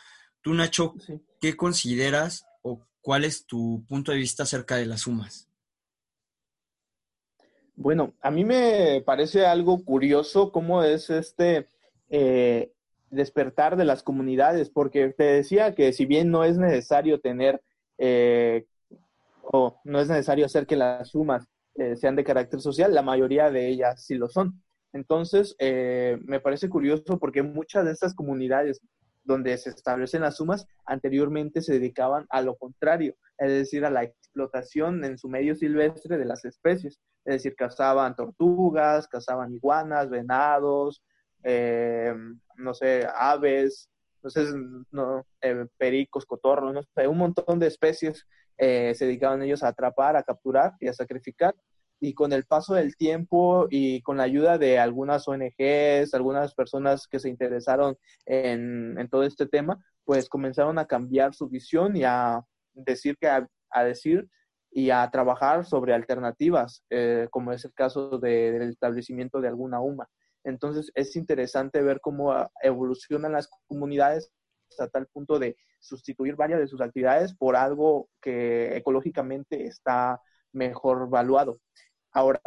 Tú, 0.42 0.56
Nacho, 0.56 0.96
¿qué 1.40 1.56
consideras 1.56 2.48
o 2.64 2.84
cuál 3.00 3.26
es 3.26 3.46
tu 3.46 3.86
punto 3.88 4.12
de 4.12 4.18
vista 4.18 4.42
acerca 4.42 4.78
de 4.78 4.88
las 4.88 5.02
sumas? 5.02 5.48
Bueno, 7.76 8.16
a 8.22 8.32
mí 8.32 8.44
me 8.44 9.04
parece 9.06 9.46
algo 9.46 9.86
curioso 9.86 10.52
cómo 10.52 10.84
es 10.84 11.12
este 11.12 11.68
eh, 12.10 12.74
despertar 13.12 13.78
de 13.78 13.86
las 13.86 14.04
comunidades, 14.04 14.70
porque 14.70 15.10
te 15.10 15.24
decía 15.24 15.76
que 15.76 15.94
si 15.94 16.06
bien 16.06 16.32
no 16.32 16.44
es 16.44 16.58
necesario 16.58 17.20
tener 17.20 17.62
eh, 17.98 18.66
o 19.44 19.80
no 19.84 20.00
es 20.00 20.08
necesario 20.08 20.46
hacer 20.46 20.66
que 20.66 20.76
las 20.76 21.10
sumas 21.10 21.48
eh, 21.76 21.96
sean 21.96 22.16
de 22.16 22.24
carácter 22.24 22.62
social, 22.62 22.94
la 22.94 23.04
mayoría 23.04 23.52
de 23.52 23.68
ellas 23.68 24.04
sí 24.04 24.16
lo 24.16 24.30
son. 24.30 24.64
Entonces, 24.94 25.56
me 25.60 26.42
parece 26.42 26.68
curioso 26.68 27.18
porque 27.18 27.44
muchas 27.44 27.86
de 27.86 27.94
estas 27.94 28.14
comunidades 28.14 28.82
donde 29.24 29.58
se 29.58 29.70
establecen 29.70 30.22
las 30.22 30.38
sumas, 30.38 30.68
anteriormente 30.86 31.62
se 31.62 31.74
dedicaban 31.74 32.26
a 32.30 32.42
lo 32.42 32.56
contrario, 32.56 33.16
es 33.38 33.52
decir, 33.52 33.86
a 33.86 33.90
la 33.90 34.04
explotación 34.04 35.04
en 35.04 35.18
su 35.18 35.30
medio 35.30 35.56
silvestre 35.56 36.18
de 36.18 36.26
las 36.26 36.44
especies, 36.46 37.00
es 37.26 37.36
decir, 37.36 37.56
cazaban 37.56 38.16
tortugas, 38.16 39.08
cazaban 39.08 39.54
iguanas, 39.54 40.10
venados, 40.10 41.04
eh, 41.44 42.14
no 42.58 42.74
sé, 42.74 43.08
aves, 43.16 43.90
sé, 44.26 44.46
no, 44.92 45.26
eh, 45.42 45.66
pericos, 45.78 46.26
cotorros, 46.26 46.74
no 46.74 46.84
sé, 46.84 47.08
un 47.08 47.18
montón 47.18 47.60
de 47.60 47.68
especies 47.68 48.28
eh, 48.58 48.94
se 48.96 49.06
dedicaban 49.06 49.42
ellos 49.42 49.64
a 49.64 49.70
atrapar, 49.70 50.16
a 50.16 50.24
capturar 50.24 50.74
y 50.80 50.88
a 50.88 50.94
sacrificar 50.94 51.56
y 52.02 52.14
con 52.14 52.34
el 52.34 52.46
paso 52.46 52.74
del 52.74 52.98
tiempo 52.98 53.68
y 53.70 54.02
con 54.02 54.18
la 54.18 54.24
ayuda 54.24 54.58
de 54.58 54.80
algunas 54.80 55.28
ONGs, 55.28 56.14
algunas 56.14 56.56
personas 56.56 57.08
que 57.08 57.20
se 57.20 57.30
interesaron 57.30 57.96
en, 58.26 59.08
todo 59.10 59.24
este 59.24 59.46
tema, 59.46 59.78
pues 60.04 60.28
comenzaron 60.28 60.80
a 60.80 60.88
cambiar 60.88 61.36
su 61.36 61.48
visión 61.48 61.96
y 61.96 62.04
a 62.04 62.44
decir 62.74 63.18
que 63.18 63.28
a, 63.28 63.48
decir 63.84 64.28
y 64.72 64.90
a 64.90 65.08
trabajar 65.12 65.64
sobre 65.64 65.94
alternativas, 65.94 66.84
eh, 66.90 67.28
como 67.30 67.52
es 67.52 67.66
el 67.66 67.74
caso 67.74 68.18
del 68.18 68.64
establecimiento 68.64 69.40
de 69.40 69.50
alguna 69.50 69.80
UMA. 69.80 70.10
Entonces 70.44 70.92
es 70.96 71.16
interesante 71.16 71.82
ver 71.82 72.00
cómo 72.02 72.34
evolucionan 72.62 73.34
las 73.34 73.50
comunidades 73.68 74.32
hasta 74.70 74.88
tal 74.88 75.08
punto 75.08 75.40
de 75.40 75.58
sustituir 75.80 76.36
varias 76.36 76.60
de 76.60 76.68
sus 76.68 76.82
actividades 76.82 77.36
por 77.36 77.56
algo 77.56 78.10
que 78.22 78.76
ecológicamente 78.78 79.66
está 79.66 80.22
mejor 80.54 81.10
valuado. 81.10 81.60
Ahora, 82.12 82.42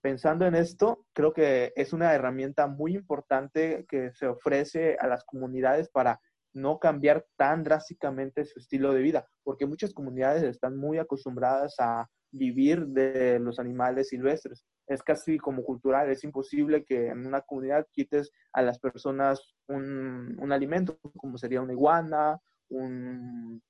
pensando 0.00 0.46
en 0.46 0.54
esto, 0.54 1.06
creo 1.12 1.32
que 1.32 1.72
es 1.76 1.92
una 1.92 2.14
herramienta 2.14 2.66
muy 2.66 2.94
importante 2.94 3.84
que 3.88 4.12
se 4.12 4.26
ofrece 4.26 4.96
a 4.98 5.06
las 5.06 5.24
comunidades 5.24 5.88
para 5.90 6.20
no 6.52 6.78
cambiar 6.78 7.26
tan 7.36 7.62
drásticamente 7.62 8.44
su 8.44 8.58
estilo 8.58 8.92
de 8.92 9.02
vida, 9.02 9.28
porque 9.44 9.66
muchas 9.66 9.92
comunidades 9.92 10.42
están 10.42 10.76
muy 10.76 10.98
acostumbradas 10.98 11.74
a 11.78 12.08
vivir 12.32 12.86
de 12.86 13.38
los 13.38 13.58
animales 13.58 14.08
silvestres. 14.08 14.64
Es 14.90 15.04
casi 15.04 15.38
como 15.38 15.62
cultural, 15.62 16.10
es 16.10 16.24
imposible 16.24 16.84
que 16.84 17.08
en 17.08 17.24
una 17.24 17.42
comunidad 17.42 17.86
quites 17.92 18.32
a 18.52 18.60
las 18.60 18.80
personas 18.80 19.54
un, 19.68 20.52
alimento, 20.52 20.98
como 21.16 21.38
sería 21.38 21.62
una 21.62 21.72
iguana, 21.72 22.40
un, 22.70 23.62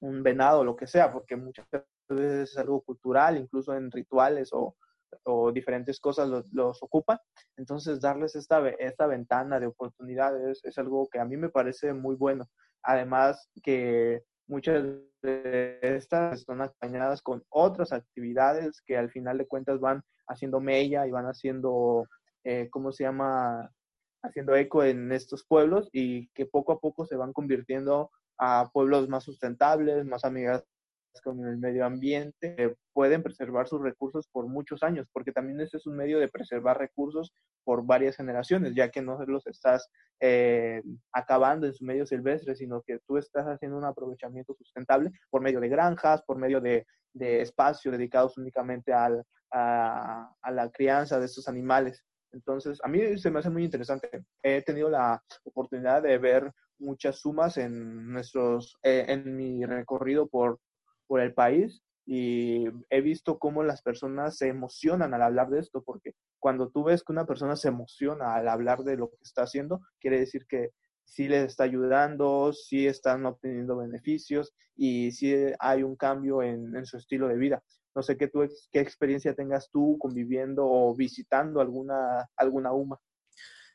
un 0.00 0.22
venado, 0.22 0.64
lo 0.64 0.74
que 0.74 0.86
sea, 0.86 1.12
porque 1.12 1.36
muchas 1.36 1.66
veces 2.08 2.50
es 2.50 2.56
algo 2.56 2.80
cultural, 2.80 3.36
incluso 3.36 3.74
en 3.74 3.90
rituales 3.90 4.50
o, 4.52 4.74
diferentes 5.52 6.00
cosas 6.00 6.26
los, 6.28 6.82
ocupan. 6.82 7.18
Entonces, 7.58 8.00
darles 8.00 8.34
esta, 8.34 8.66
esta 8.78 9.06
ventana 9.06 9.60
de 9.60 9.66
oportunidades 9.66 10.64
es 10.64 10.78
algo 10.78 11.06
que 11.12 11.18
a 11.20 11.26
mí 11.26 11.36
me 11.36 11.50
parece 11.50 11.92
muy 11.92 12.16
bueno. 12.16 12.48
Además, 12.82 13.50
que 13.62 14.22
muchas 14.46 14.84
de 15.22 15.78
estas 15.82 16.40
están 16.40 16.60
acompañadas 16.62 17.22
con 17.22 17.44
otras 17.48 17.92
actividades 17.92 18.82
que 18.84 18.96
al 18.96 19.10
final 19.10 19.38
de 19.38 19.46
cuentas 19.46 19.80
van 19.80 20.02
haciendo 20.28 20.60
mella 20.60 21.06
y 21.06 21.10
van 21.10 21.26
haciendo, 21.26 22.06
eh, 22.44 22.68
¿cómo 22.70 22.92
se 22.92 23.04
llama? 23.04 23.70
Haciendo 24.22 24.54
eco 24.54 24.84
en 24.84 25.10
estos 25.12 25.44
pueblos 25.44 25.88
y 25.92 26.28
que 26.28 26.46
poco 26.46 26.72
a 26.72 26.80
poco 26.80 27.06
se 27.06 27.16
van 27.16 27.32
convirtiendo 27.32 28.10
a 28.38 28.70
pueblos 28.72 29.08
más 29.08 29.24
sustentables, 29.24 30.04
más 30.04 30.24
amigables 30.24 30.64
con 31.20 31.44
el 31.44 31.58
medio 31.58 31.84
ambiente, 31.84 32.76
pueden 32.92 33.22
preservar 33.22 33.68
sus 33.68 33.82
recursos 33.82 34.28
por 34.28 34.46
muchos 34.46 34.82
años, 34.82 35.06
porque 35.12 35.32
también 35.32 35.60
ese 35.60 35.76
es 35.76 35.86
un 35.86 35.96
medio 35.96 36.18
de 36.18 36.28
preservar 36.28 36.78
recursos 36.78 37.32
por 37.64 37.84
varias 37.84 38.16
generaciones, 38.16 38.74
ya 38.74 38.90
que 38.90 39.02
no 39.02 39.18
los 39.26 39.46
estás 39.46 39.88
eh, 40.20 40.82
acabando 41.12 41.66
en 41.66 41.74
su 41.74 41.84
medio 41.84 42.06
silvestre, 42.06 42.54
sino 42.54 42.82
que 42.82 42.98
tú 43.06 43.18
estás 43.18 43.46
haciendo 43.46 43.76
un 43.76 43.84
aprovechamiento 43.84 44.54
sustentable 44.54 45.10
por 45.30 45.42
medio 45.42 45.60
de 45.60 45.68
granjas, 45.68 46.22
por 46.22 46.38
medio 46.38 46.60
de, 46.60 46.86
de 47.12 47.42
espacios 47.42 47.92
dedicados 47.92 48.38
únicamente 48.38 48.92
al, 48.92 49.24
a, 49.52 50.50
la 50.50 50.70
crianza 50.70 51.18
de 51.18 51.26
estos 51.26 51.48
animales. 51.48 52.04
Entonces, 52.32 52.78
a 52.82 52.88
mí 52.88 53.18
se 53.18 53.30
me 53.30 53.40
hace 53.40 53.50
muy 53.50 53.64
interesante. 53.64 54.24
He 54.42 54.62
tenido 54.62 54.88
la 54.88 55.22
oportunidad 55.44 56.02
de 56.02 56.18
ver 56.18 56.50
muchas 56.78 57.18
sumas 57.20 57.58
en 57.58 58.10
nuestros, 58.10 58.76
eh, 58.82 59.04
en 59.08 59.36
mi 59.36 59.64
recorrido 59.64 60.26
por 60.26 60.58
por 61.12 61.20
el 61.20 61.34
país 61.34 61.82
y 62.06 62.64
he 62.88 63.02
visto 63.02 63.38
cómo 63.38 63.62
las 63.62 63.82
personas 63.82 64.38
se 64.38 64.48
emocionan 64.48 65.12
al 65.12 65.20
hablar 65.20 65.50
de 65.50 65.60
esto, 65.60 65.82
porque 65.84 66.14
cuando 66.38 66.70
tú 66.70 66.84
ves 66.84 67.04
que 67.04 67.12
una 67.12 67.26
persona 67.26 67.54
se 67.54 67.68
emociona 67.68 68.34
al 68.34 68.48
hablar 68.48 68.82
de 68.82 68.96
lo 68.96 69.10
que 69.10 69.18
está 69.20 69.42
haciendo, 69.42 69.82
quiere 70.00 70.20
decir 70.20 70.46
que 70.48 70.70
sí 71.04 71.28
les 71.28 71.44
está 71.48 71.64
ayudando, 71.64 72.54
sí 72.54 72.86
están 72.86 73.26
obteniendo 73.26 73.76
beneficios 73.76 74.54
y 74.74 75.12
sí 75.12 75.34
hay 75.58 75.82
un 75.82 75.96
cambio 75.96 76.42
en, 76.42 76.86
su 76.86 76.96
estilo 76.96 77.28
de 77.28 77.36
vida. 77.36 77.62
No 77.94 78.02
sé 78.02 78.16
qué, 78.16 78.28
tú, 78.28 78.48
qué 78.70 78.80
experiencia 78.80 79.34
tengas 79.34 79.68
tú 79.70 79.98
conviviendo 80.00 80.64
o 80.64 80.96
visitando 80.96 81.60
alguna, 81.60 82.26
alguna 82.38 82.72
UMA. 82.72 82.98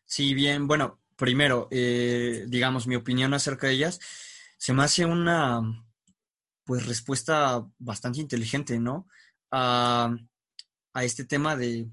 Sí, 0.06 0.34
bien, 0.34 0.66
bueno, 0.66 1.02
primero, 1.16 1.68
eh, 1.70 2.46
digamos, 2.48 2.88
mi 2.88 2.96
opinión 2.96 3.36
acerca 3.36 3.68
de 3.68 3.74
ellas, 3.74 4.00
se 4.58 4.74
me 4.74 4.82
hace 4.82 5.06
una, 5.06 5.62
pues 6.68 6.86
respuesta 6.86 7.66
bastante 7.80 8.20
inteligente, 8.20 8.78
¿no? 8.78 9.08
A, 9.52 10.14
este 11.02 11.26
tema 11.26 11.56
de, 11.56 11.88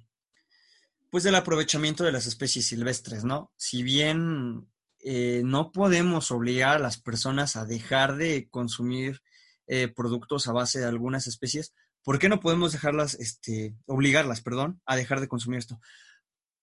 pues 1.11 1.25
del 1.25 1.35
aprovechamiento 1.35 2.04
de 2.04 2.12
las 2.12 2.26
especies 2.26 2.66
silvestres, 2.66 3.23
¿no? 3.23 3.52
Si 3.57 3.83
bien 3.83 4.66
eh, 5.00 5.43
no 5.45 5.73
podemos 5.73 6.31
obligar 6.31 6.76
a 6.76 6.81
las 6.81 6.99
personas 6.99 7.57
a 7.57 7.66
dejar 7.66 8.16
de 8.16 8.49
consumir 8.49 9.21
eh, 9.66 9.88
productos 9.88 10.49
a 10.49 10.52
base 10.52 10.81
de 10.81 10.87
algunas 10.87 11.26
especies, 11.26 11.75
¿por 12.02 12.19
qué 12.19 12.31
no 12.31 12.40
podemos 12.40 12.73
dejarlas, 12.73 13.14
este, 13.21 13.76
obligarlas, 13.87 14.40
perdón, 14.40 14.81
a 14.87 14.97
dejar 14.97 15.21
de 15.21 15.28
consumir 15.28 15.59
esto? 15.59 15.78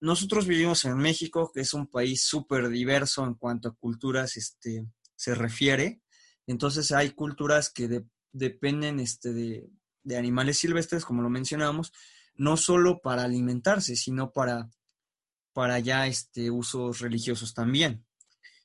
Nosotros 0.01 0.47
vivimos 0.47 0.83
en 0.83 0.97
México, 0.97 1.51
que 1.53 1.61
es 1.61 1.75
un 1.75 1.85
país 1.85 2.23
súper 2.23 2.69
diverso 2.69 3.23
en 3.23 3.35
cuanto 3.35 3.69
a 3.69 3.75
culturas 3.75 4.35
este, 4.35 4.87
se 5.15 5.35
refiere, 5.35 6.00
entonces 6.51 6.91
hay 6.91 7.11
culturas 7.11 7.69
que 7.69 8.03
dependen 8.31 8.99
este, 8.99 9.33
de, 9.33 10.17
animales 10.17 10.59
silvestres, 10.59 11.05
como 11.05 11.21
lo 11.21 11.29
mencionábamos, 11.29 11.93
no 12.35 12.57
solo 12.57 13.01
para 13.01 13.23
alimentarse, 13.23 13.95
sino 13.95 14.31
para, 14.31 14.69
para 15.53 15.79
ya 15.79 16.07
este, 16.07 16.51
usos 16.51 16.99
religiosos 16.99 17.53
también. 17.53 18.05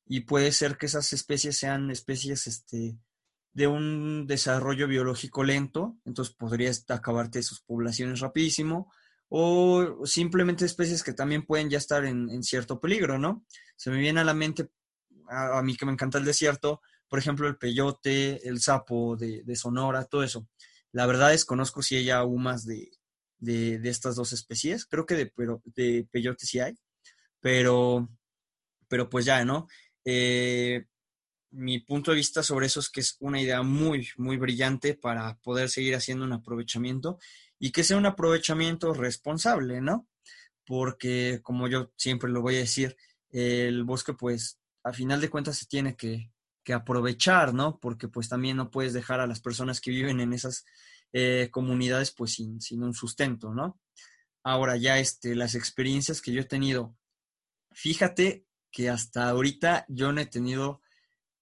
Y 0.06 0.20
puede 0.20 0.52
ser 0.52 0.76
que 0.76 0.86
esas 0.86 1.12
especies 1.12 1.56
sean 1.56 1.90
especies 1.90 2.46
este, 2.46 2.98
de 3.52 3.66
un 3.66 4.26
desarrollo 4.26 4.86
biológico 4.86 5.42
lento, 5.42 5.96
entonces 6.04 6.34
podrías 6.34 6.84
acabarte 6.88 7.42
sus 7.42 7.60
poblaciones 7.60 8.20
rapidísimo, 8.20 8.92
o 9.28 10.06
simplemente 10.06 10.64
especies 10.64 11.02
que 11.02 11.12
también 11.12 11.44
pueden 11.44 11.70
ya 11.70 11.78
estar 11.78 12.04
en, 12.04 12.42
cierto 12.42 12.80
peligro, 12.80 13.18
¿no? 13.18 13.44
Se 13.76 13.90
me 13.90 13.98
viene 13.98 14.20
a 14.20 14.24
la 14.24 14.34
mente, 14.34 14.70
a, 15.28 15.62
mí 15.62 15.76
que 15.76 15.86
me 15.86 15.92
encanta 15.92 16.18
el 16.18 16.24
desierto, 16.24 16.80
por 17.08 17.18
ejemplo, 17.18 17.48
el 17.48 17.56
peyote, 17.56 18.46
el 18.48 18.60
sapo 18.60 19.16
de, 19.16 19.56
Sonora, 19.56 20.04
todo 20.04 20.22
eso. 20.22 20.48
La 20.92 21.06
verdad 21.06 21.34
es, 21.34 21.44
conozco 21.44 21.82
si 21.82 21.96
hay 21.96 22.10
ahumas 22.10 22.64
de, 22.66 22.90
de, 23.38 23.78
de, 23.78 23.88
estas 23.88 24.16
dos 24.16 24.32
especies, 24.32 24.86
creo 24.86 25.06
que 25.06 25.14
de, 25.14 25.26
pero, 25.26 25.62
de 25.64 26.06
peyote 26.10 26.46
sí 26.46 26.58
hay, 26.60 26.74
pero, 27.40 28.08
pero 28.88 29.08
pues 29.08 29.24
ya, 29.24 29.44
¿no? 29.44 29.68
Eh, 30.04 30.86
mi 31.50 31.80
punto 31.80 32.10
de 32.10 32.16
vista 32.16 32.42
sobre 32.42 32.66
eso 32.66 32.80
es 32.80 32.90
que 32.90 33.00
es 33.00 33.16
una 33.20 33.40
idea 33.40 33.62
muy, 33.62 34.08
muy 34.16 34.36
brillante 34.36 34.94
para 34.94 35.36
poder 35.38 35.68
seguir 35.70 35.94
haciendo 35.94 36.24
un 36.24 36.32
aprovechamiento 36.32 37.18
y 37.58 37.72
que 37.72 37.84
sea 37.84 37.96
un 37.96 38.06
aprovechamiento 38.06 38.92
responsable, 38.92 39.80
¿no? 39.80 40.06
Porque, 40.66 41.40
como 41.42 41.68
yo 41.68 41.92
siempre 41.96 42.30
lo 42.30 42.42
voy 42.42 42.56
a 42.56 42.60
decir, 42.60 42.96
el 43.30 43.84
bosque, 43.84 44.12
pues, 44.14 44.58
a 44.82 44.92
final 44.92 45.20
de 45.20 45.30
cuentas 45.30 45.58
se 45.58 45.66
tiene 45.66 45.96
que, 45.96 46.30
aprovechar, 46.72 47.54
¿no? 47.54 47.78
Porque, 47.78 48.08
pues, 48.08 48.28
también 48.28 48.56
no 48.56 48.70
puedes 48.70 48.92
dejar 48.92 49.20
a 49.20 49.26
las 49.26 49.40
personas 49.40 49.80
que 49.80 49.90
viven 49.90 50.20
en 50.20 50.32
esas 50.32 50.64
eh, 51.12 51.48
comunidades, 51.50 52.12
pues, 52.12 52.34
sin, 52.34 52.60
sin, 52.60 52.82
un 52.82 52.94
sustento, 52.94 53.54
¿no? 53.54 53.80
Ahora 54.42 54.76
ya, 54.76 54.98
este, 54.98 55.34
las 55.34 55.54
experiencias 55.54 56.20
que 56.20 56.32
yo 56.32 56.40
he 56.40 56.44
tenido, 56.44 56.96
fíjate 57.72 58.46
que 58.70 58.90
hasta 58.90 59.28
ahorita 59.28 59.86
yo 59.88 60.12
no 60.12 60.20
he 60.20 60.26
tenido 60.26 60.82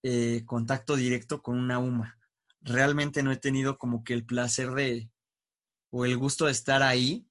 eh, 0.02 0.42
contacto 0.44 0.96
directo 0.96 1.42
con 1.42 1.58
una 1.58 1.78
UMA. 1.78 2.18
Realmente 2.60 3.22
no 3.22 3.32
he 3.32 3.36
tenido 3.36 3.78
como 3.78 4.04
que 4.04 4.14
el 4.14 4.24
placer 4.24 4.70
de, 4.72 5.10
o 5.90 6.04
el 6.04 6.16
gusto 6.16 6.46
de 6.46 6.52
estar 6.52 6.82
ahí. 6.82 7.26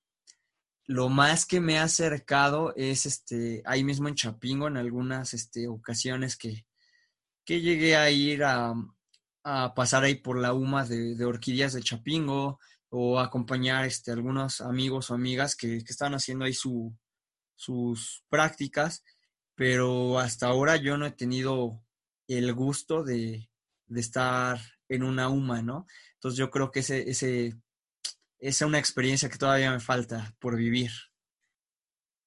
Lo 0.85 1.09
más 1.09 1.45
que 1.45 1.62
me 1.62 1.77
ha 1.77 1.83
acercado 1.83 2.73
es 2.75 3.05
este, 3.05 3.62
ahí 3.65 3.83
mismo 3.83 4.07
en 4.07 4.15
Chapingo, 4.15 4.67
en 4.67 4.77
algunas 4.77 5.33
este, 5.33 5.67
ocasiones 5.67 6.35
que, 6.35 6.65
que 7.45 7.62
llegué 7.62 7.95
a 7.95 8.09
ir 8.09 8.43
a, 8.43 8.73
pasar 9.75 10.03
ahí 10.03 10.15
por 10.15 10.39
la 10.39 10.53
UMA 10.53 10.85
de, 10.85 11.25
orquídeas 11.25 11.73
de 11.73 11.81
Chapingo 11.81 12.59
o 12.89 13.19
acompañar 13.19 13.85
este, 13.85 14.12
algunos 14.12 14.62
amigos 14.62 15.12
o 15.12 15.15
amigas 15.15 15.55
que, 15.55 15.83
que 15.83 15.91
estaban 15.91 16.13
haciendo 16.13 16.45
ahí 16.45 16.53
su, 16.53 16.95
sus 17.55 18.23
prácticas, 18.29 19.03
pero 19.55 20.19
hasta 20.19 20.47
ahora 20.47 20.77
yo 20.77 20.97
no 20.97 21.05
he 21.05 21.12
tenido 21.12 21.81
el 22.27 22.53
gusto 22.53 23.03
de, 23.03 23.50
estar 23.95 24.59
en 24.89 25.03
una 25.03 25.29
UMA, 25.29 25.62
¿no? 25.62 25.85
Entonces 26.15 26.38
yo 26.38 26.50
creo 26.50 26.71
que 26.71 26.79
ese, 26.79 27.09
ese, 27.09 27.53
es 28.39 28.62
una 28.62 28.79
experiencia 28.79 29.29
que 29.29 29.38
todavía 29.38 29.71
me 29.71 29.79
falta 29.79 30.33
por 30.39 30.55
vivir. 30.55 30.89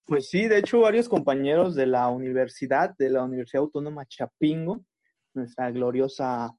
Pues 0.04 0.28
sí, 0.28 0.46
de 0.46 0.58
hecho 0.58 0.80
varios 0.80 1.08
compañeros 1.08 1.74
de 1.74 1.86
la 1.86 2.08
universidad, 2.08 2.94
de 2.96 3.10
la 3.10 3.24
Universidad 3.24 3.62
Autónoma 3.62 4.06
Chapingo, 4.06 4.84
nuestra 5.36 5.70
gloriosa 5.70 6.56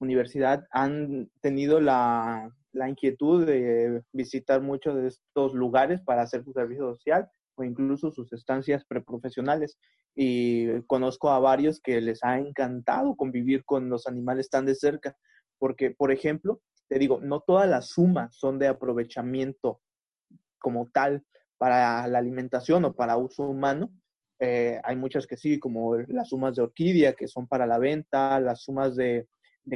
universidad, 0.00 0.66
han 0.70 1.30
tenido 1.40 1.80
la, 1.80 2.50
la 2.72 2.88
inquietud 2.88 3.46
de 3.46 4.02
visitar 4.12 4.60
muchos 4.60 4.96
de 4.96 5.08
estos 5.08 5.54
lugares 5.54 6.00
para 6.02 6.22
hacer 6.22 6.42
su 6.44 6.52
servicio 6.52 6.94
social 6.94 7.28
o 7.56 7.64
incluso 7.64 8.10
sus 8.10 8.32
estancias 8.32 8.84
preprofesionales. 8.84 9.78
Y 10.16 10.80
conozco 10.82 11.30
a 11.30 11.38
varios 11.38 11.80
que 11.80 12.00
les 12.00 12.22
ha 12.22 12.38
encantado 12.38 13.16
convivir 13.16 13.64
con 13.64 13.88
los 13.88 14.06
animales 14.06 14.48
tan 14.50 14.66
de 14.66 14.74
cerca, 14.74 15.16
porque, 15.58 15.90
por 15.90 16.12
ejemplo, 16.12 16.60
te 16.88 16.98
digo, 16.98 17.20
no 17.20 17.40
todas 17.40 17.68
las 17.68 17.88
sumas 17.88 18.36
son 18.36 18.58
de 18.58 18.68
aprovechamiento 18.68 19.80
como 20.58 20.88
tal 20.90 21.24
para 21.58 22.06
la 22.08 22.18
alimentación 22.18 22.84
o 22.84 22.94
para 22.94 23.16
uso 23.16 23.44
humano. 23.44 23.90
Eh, 24.40 24.80
hay 24.82 24.96
muchas 24.96 25.26
que 25.26 25.36
sí, 25.36 25.58
como 25.58 25.96
las 25.96 26.28
sumas 26.28 26.56
de 26.56 26.62
orquídea, 26.62 27.14
que 27.14 27.28
son 27.28 27.46
para 27.46 27.66
la 27.66 27.78
venta, 27.78 28.40
las 28.40 28.62
sumas 28.62 28.96
de, 28.96 29.28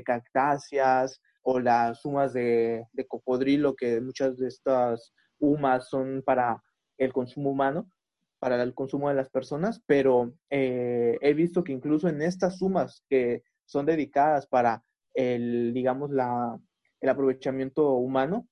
cactáceas 0.05 1.21
o 1.43 1.59
las 1.59 2.03
sumas 2.03 2.33
de, 2.33 2.87
de 2.93 3.07
cocodrilo, 3.07 3.75
que 3.75 4.01
muchas 4.01 4.37
de 4.37 4.49
estas 4.49 5.13
humas 5.39 5.89
son 5.89 6.23
para 6.25 6.63
el 6.99 7.13
consumo 7.13 7.51
humano, 7.51 7.91
para 8.39 8.63
el 8.63 8.75
consumo 8.75 9.09
de 9.09 9.15
las 9.15 9.31
personas, 9.31 9.83
pero 9.87 10.33
eh, 10.51 11.17
he 11.21 11.35
visto 11.35 11.65
que 11.65 11.73
incluso 11.73 12.09
en 12.09 12.23
estas 12.23 12.59
sumas 12.59 13.05
que 13.09 13.43
son 13.65 13.87
dedicadas 13.87 14.47
para 14.47 14.85
el, 15.15 15.73
digamos, 15.75 16.11
la, 16.11 16.59
el 17.01 17.09
aprovechamiento 17.09 17.95
humano, 17.95 18.49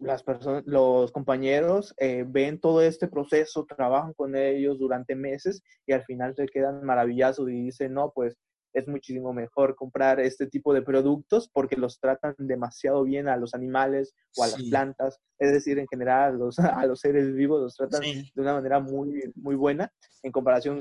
las 0.00 0.22
personas, 0.22 0.62
los 0.66 1.12
compañeros 1.12 1.94
eh, 1.98 2.24
ven 2.26 2.60
todo 2.60 2.82
este 2.82 3.08
proceso, 3.08 3.66
trabajan 3.66 4.12
con 4.14 4.36
ellos 4.36 4.78
durante 4.78 5.14
meses 5.14 5.62
y 5.86 5.92
al 5.92 6.04
final 6.04 6.34
se 6.34 6.46
quedan 6.46 6.84
maravillados 6.84 7.38
y 7.48 7.64
dicen, 7.64 7.94
no, 7.94 8.12
pues 8.14 8.36
es 8.78 8.88
muchísimo 8.88 9.32
mejor 9.32 9.74
comprar 9.74 10.20
este 10.20 10.46
tipo 10.46 10.72
de 10.72 10.82
productos 10.82 11.48
porque 11.52 11.76
los 11.76 11.98
tratan 11.98 12.34
demasiado 12.38 13.02
bien 13.04 13.28
a 13.28 13.36
los 13.36 13.54
animales 13.54 14.14
o 14.36 14.44
a 14.44 14.48
las 14.48 14.62
plantas, 14.64 15.20
es 15.38 15.52
decir, 15.52 15.78
en 15.78 15.88
general 15.88 16.34
a 16.34 16.36
los, 16.36 16.58
a 16.82 16.86
los 16.86 17.00
seres 17.00 17.34
vivos 17.34 17.60
los 17.60 17.76
tratan 17.76 18.02
de 18.02 18.40
una 18.42 18.54
manera 18.54 18.80
muy, 18.80 19.32
muy 19.36 19.56
buena. 19.56 19.92
En 20.22 20.32
comparación, 20.32 20.80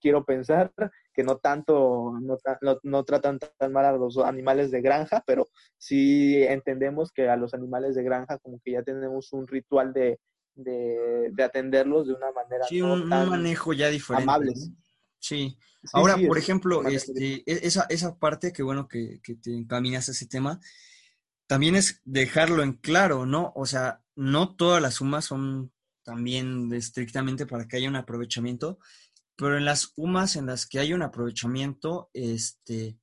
quiero 0.00 0.24
pensar 0.24 0.72
que 1.12 1.22
no 1.22 1.38
tanto, 1.38 2.12
no, 2.20 2.36
no, 2.82 3.04
tratan 3.04 3.38
tan 3.38 3.72
mal 3.72 3.84
a 3.86 3.92
los 3.92 4.18
animales 4.18 4.70
de 4.70 4.82
granja, 4.82 5.22
pero 5.26 5.48
sí 5.78 6.42
entendemos 6.42 7.10
que 7.12 7.28
a 7.28 7.36
los 7.36 7.54
animales 7.54 7.94
de 7.94 8.02
granja 8.02 8.38
como 8.38 8.60
que 8.62 8.72
ya 8.72 8.82
tenemos 8.82 9.32
un 9.32 9.46
ritual 9.46 9.92
de, 9.94 10.18
de, 10.54 11.42
atenderlos 11.42 12.06
de 12.06 12.14
una 12.14 12.32
manera 12.32 12.64
sí, 12.68 12.82
un, 12.82 13.06
manejo 13.08 13.72
ya 13.72 13.88
diferente. 13.88 14.22
Amables. 14.22 14.70
Sí. 15.18 15.56
Ahora, 15.92 16.16
por 16.26 16.38
ejemplo, 16.38 16.86
este, 16.86 17.42
esa, 17.46 17.86
esa 17.88 18.16
parte, 18.16 18.52
que 18.52 18.62
bueno 18.62 18.88
que, 18.88 19.20
te 19.42 19.54
encaminas 19.54 20.08
a 20.08 20.12
ese 20.12 20.26
tema, 20.26 20.60
también 21.46 21.76
es 21.76 22.00
dejarlo 22.04 22.62
en 22.62 22.72
claro, 22.74 23.26
¿no? 23.26 23.52
O 23.54 23.66
sea, 23.66 24.02
no 24.16 24.56
todas 24.56 24.80
las 24.80 24.94
sumas 24.94 25.26
son 25.26 25.72
también 26.02 26.72
estrictamente 26.72 27.46
para 27.46 27.66
que 27.66 27.76
haya 27.76 27.88
un 27.88 27.96
aprovechamiento, 27.96 28.78
pero 29.36 29.56
en 29.56 29.64
las 29.64 29.92
UMAS 29.96 30.36
en 30.36 30.46
las 30.46 30.66
que 30.66 30.78
hay 30.78 30.92
un 30.92 31.02
aprovechamiento, 31.02 32.10
este, 32.12 32.98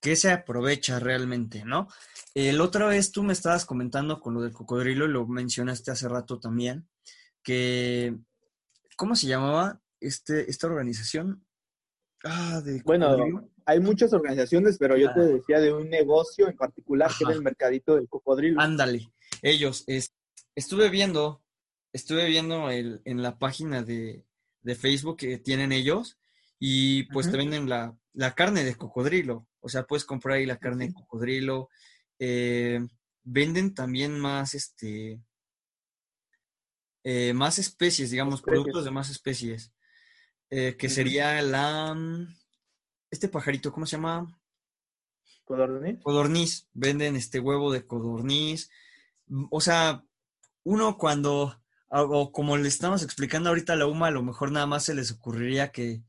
¿qué 0.00 0.16
se 0.16 0.30
aprovecha 0.30 0.98
realmente, 0.98 1.64
no? 1.64 1.88
El 2.34 2.60
otra 2.60 2.86
vez 2.86 3.12
tú 3.12 3.22
me 3.22 3.32
estabas 3.32 3.66
comentando 3.66 4.20
con 4.20 4.34
lo 4.34 4.42
del 4.42 4.52
cocodrilo 4.52 5.04
y 5.04 5.08
lo 5.08 5.26
mencionaste 5.26 5.90
hace 5.90 6.08
rato 6.08 6.40
también, 6.40 6.88
que, 7.42 8.16
¿cómo 8.96 9.14
se 9.14 9.26
llamaba 9.26 9.80
este, 10.00 10.50
esta 10.50 10.66
organización? 10.66 11.45
Ah, 12.24 12.62
bueno, 12.84 13.48
hay 13.64 13.80
muchas 13.80 14.12
organizaciones, 14.12 14.78
pero 14.78 14.96
yo 14.96 15.12
te 15.12 15.20
decía 15.20 15.60
de 15.60 15.72
un 15.72 15.90
negocio 15.90 16.48
en 16.48 16.56
particular 16.56 17.10
que 17.16 17.24
era 17.24 17.34
el 17.34 17.42
mercadito 17.42 17.96
del 17.96 18.08
cocodrilo. 18.08 18.60
Ándale, 18.60 19.10
ellos, 19.42 19.84
estuve 20.54 20.88
viendo, 20.88 21.42
estuve 21.92 22.26
viendo 22.26 22.70
el, 22.70 23.02
en 23.04 23.22
la 23.22 23.38
página 23.38 23.82
de, 23.82 24.24
Facebook 24.80 25.18
que 25.18 25.38
tienen 25.38 25.70
ellos 25.70 26.18
y 26.58 27.04
pues 27.12 27.30
te 27.30 27.36
venden 27.36 27.68
la, 27.68 27.96
carne 28.34 28.64
de 28.64 28.74
cocodrilo, 28.74 29.46
o 29.60 29.68
sea, 29.68 29.84
puedes 29.84 30.04
comprar 30.04 30.38
ahí 30.38 30.46
la 30.46 30.58
carne 30.58 30.88
de 30.88 30.94
cocodrilo, 30.94 31.68
eh, 32.18 32.80
venden 33.22 33.74
también 33.74 34.18
más, 34.18 34.54
este, 34.54 35.20
eh, 37.04 37.32
más 37.34 37.60
especies, 37.60 38.10
digamos, 38.10 38.42
productos 38.42 38.84
de 38.84 38.90
más 38.90 39.10
especies. 39.10 39.72
Eh, 40.50 40.76
que 40.76 40.88
sería 40.88 41.40
la... 41.42 41.94
Mm, 41.94 42.36
este 43.10 43.28
pajarito, 43.28 43.72
¿cómo 43.72 43.86
se 43.86 43.96
llama? 43.96 44.38
Codorniz. 45.44 46.02
Codorniz. 46.02 46.68
Venden 46.72 47.16
este 47.16 47.40
huevo 47.40 47.72
de 47.72 47.86
codorniz. 47.86 48.70
Mm, 49.26 49.46
o 49.50 49.60
sea, 49.60 50.04
uno 50.64 50.98
cuando, 50.98 51.60
o 51.88 52.32
como 52.32 52.56
le 52.56 52.68
estamos 52.68 53.02
explicando 53.02 53.48
ahorita 53.48 53.74
a 53.74 53.76
la 53.76 53.86
UMA, 53.86 54.08
a 54.08 54.12
lo 54.12 54.22
mejor 54.22 54.50
nada 54.50 54.66
más 54.66 54.84
se 54.84 54.94
les 54.94 55.12
ocurriría 55.12 55.70
que, 55.70 56.02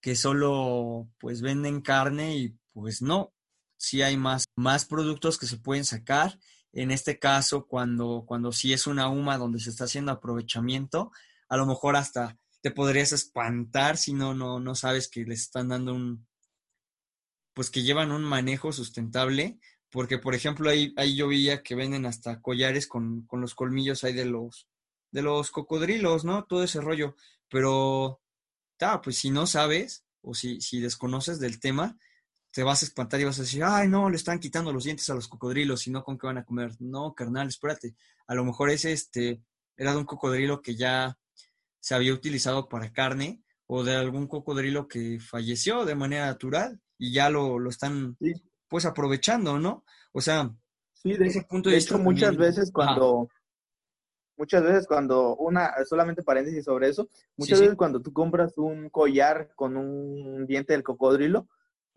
que 0.00 0.16
solo 0.16 1.08
pues 1.18 1.42
venden 1.42 1.82
carne 1.82 2.36
y 2.36 2.56
pues 2.72 3.02
no, 3.02 3.32
sí 3.76 4.02
hay 4.02 4.16
más, 4.16 4.44
más 4.56 4.84
productos 4.86 5.38
que 5.38 5.46
se 5.46 5.58
pueden 5.58 5.84
sacar. 5.84 6.38
En 6.72 6.90
este 6.90 7.18
caso, 7.18 7.66
cuando, 7.66 8.24
cuando 8.26 8.52
sí 8.52 8.72
es 8.72 8.86
una 8.86 9.08
UMA 9.08 9.38
donde 9.38 9.58
se 9.58 9.70
está 9.70 9.84
haciendo 9.84 10.12
aprovechamiento, 10.12 11.10
a 11.48 11.56
lo 11.56 11.66
mejor 11.66 11.96
hasta 11.96 12.38
te 12.60 12.70
podrías 12.70 13.12
espantar 13.12 13.96
si 13.96 14.12
no, 14.12 14.34
no, 14.34 14.60
no 14.60 14.74
sabes 14.74 15.08
que 15.08 15.24
les 15.24 15.40
están 15.42 15.68
dando 15.68 15.94
un, 15.94 16.26
pues 17.54 17.70
que 17.70 17.82
llevan 17.82 18.12
un 18.12 18.22
manejo 18.22 18.72
sustentable, 18.72 19.58
porque 19.90 20.18
por 20.18 20.34
ejemplo 20.34 20.70
ahí, 20.70 20.92
ahí 20.96 21.16
yo 21.16 21.28
veía 21.28 21.62
que 21.62 21.74
venden 21.74 22.06
hasta 22.06 22.40
collares 22.40 22.86
con, 22.86 23.26
los 23.32 23.54
colmillos 23.54 24.04
ahí 24.04 24.12
de 24.12 24.26
los, 24.26 24.68
de 25.10 25.22
los 25.22 25.50
cocodrilos, 25.50 26.24
¿no? 26.24 26.44
Todo 26.44 26.62
ese 26.64 26.80
rollo, 26.80 27.16
pero, 27.48 28.20
ta, 28.76 29.00
pues 29.00 29.18
si 29.18 29.30
no 29.30 29.46
sabes 29.46 30.04
o 30.22 30.34
si, 30.34 30.60
si 30.60 30.80
desconoces 30.80 31.40
del 31.40 31.60
tema, 31.60 31.98
te 32.52 32.62
vas 32.62 32.82
a 32.82 32.86
espantar 32.86 33.20
y 33.20 33.24
vas 33.24 33.38
a 33.38 33.42
decir, 33.42 33.62
ay, 33.64 33.88
no, 33.88 34.10
le 34.10 34.16
están 34.16 34.40
quitando 34.40 34.72
los 34.72 34.84
dientes 34.84 35.08
a 35.10 35.14
los 35.14 35.28
cocodrilos 35.28 35.86
y 35.86 35.90
no 35.90 36.02
con 36.02 36.18
qué 36.18 36.26
van 36.26 36.38
a 36.38 36.44
comer. 36.44 36.72
No, 36.80 37.14
carnal, 37.14 37.48
espérate. 37.48 37.94
A 38.26 38.34
lo 38.34 38.44
mejor 38.44 38.70
ese 38.70 38.92
este, 38.92 39.42
era 39.76 39.92
de 39.92 39.98
un 39.98 40.04
cocodrilo 40.04 40.60
que 40.60 40.74
ya 40.74 41.16
se 41.80 41.94
había 41.94 42.14
utilizado 42.14 42.68
para 42.68 42.92
carne 42.92 43.42
o 43.66 43.84
de 43.84 43.94
algún 43.94 44.26
cocodrilo 44.26 44.88
que 44.88 45.18
falleció 45.20 45.84
de 45.84 45.94
manera 45.94 46.26
natural 46.26 46.80
y 46.98 47.12
ya 47.12 47.30
lo, 47.30 47.58
lo 47.58 47.70
están 47.70 48.16
pues 48.68 48.84
aprovechando, 48.84 49.58
¿no? 49.58 49.84
O 50.12 50.20
sea, 50.20 50.50
sí, 50.92 51.14
de 51.14 51.26
ese 51.26 51.42
punto 51.42 51.70
de, 51.70 51.76
vista. 51.76 51.96
muchas 51.96 52.36
veces 52.36 52.70
cuando, 52.72 53.28
muchas 54.36 54.62
veces 54.62 54.86
cuando 54.86 55.36
una, 55.36 55.72
solamente 55.84 56.22
paréntesis 56.22 56.64
sobre 56.64 56.88
eso, 56.88 57.08
muchas 57.36 57.60
veces 57.60 57.76
cuando 57.76 58.00
tú 58.00 58.12
compras 58.12 58.56
un 58.56 58.90
collar 58.90 59.50
con 59.54 59.76
un 59.76 60.46
diente 60.46 60.72
del 60.72 60.82
cocodrilo, 60.82 61.48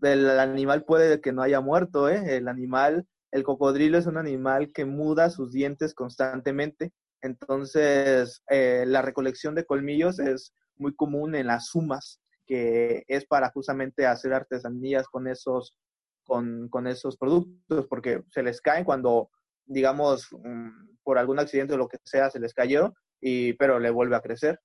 el 0.01 0.29
animal 0.39 0.83
puede 0.83 1.21
que 1.21 1.31
no 1.31 1.41
haya 1.41 1.61
muerto, 1.61 2.09
¿eh? 2.09 2.37
El 2.37 2.47
animal, 2.47 3.07
el 3.31 3.43
cocodrilo 3.43 3.97
es 3.97 4.05
un 4.05 4.17
animal 4.17 4.71
que 4.71 4.85
muda 4.85 5.29
sus 5.29 5.51
dientes 5.51 5.93
constantemente. 5.93 6.91
Entonces, 7.23 8.43
eh, 8.49 8.83
la 8.85 9.01
recolección 9.01 9.55
de 9.55 9.65
colmillos 9.65 10.19
es 10.19 10.53
muy 10.75 10.93
común 10.93 11.35
en 11.35 11.47
las 11.47 11.67
sumas, 11.67 12.19
que 12.45 13.03
es 13.07 13.25
para 13.25 13.49
justamente 13.49 14.05
hacer 14.05 14.33
artesanías 14.33 15.07
con 15.07 15.27
esos, 15.27 15.79
con, 16.25 16.67
con 16.67 16.85
esos 16.85 17.17
productos, 17.17 17.87
porque 17.87 18.23
se 18.29 18.43
les 18.43 18.59
caen 18.59 18.83
cuando, 18.83 19.29
digamos, 19.65 20.27
mm, 20.31 20.97
por 21.01 21.17
algún 21.17 21.39
accidente 21.39 21.75
o 21.75 21.77
lo 21.77 21.87
que 21.87 21.97
sea, 22.03 22.29
se 22.29 22.41
les 22.41 22.53
cayó, 22.53 22.93
y, 23.21 23.53
pero 23.53 23.79
le 23.79 23.89
vuelve 23.89 24.17
a 24.17 24.21
crecer. 24.21 24.59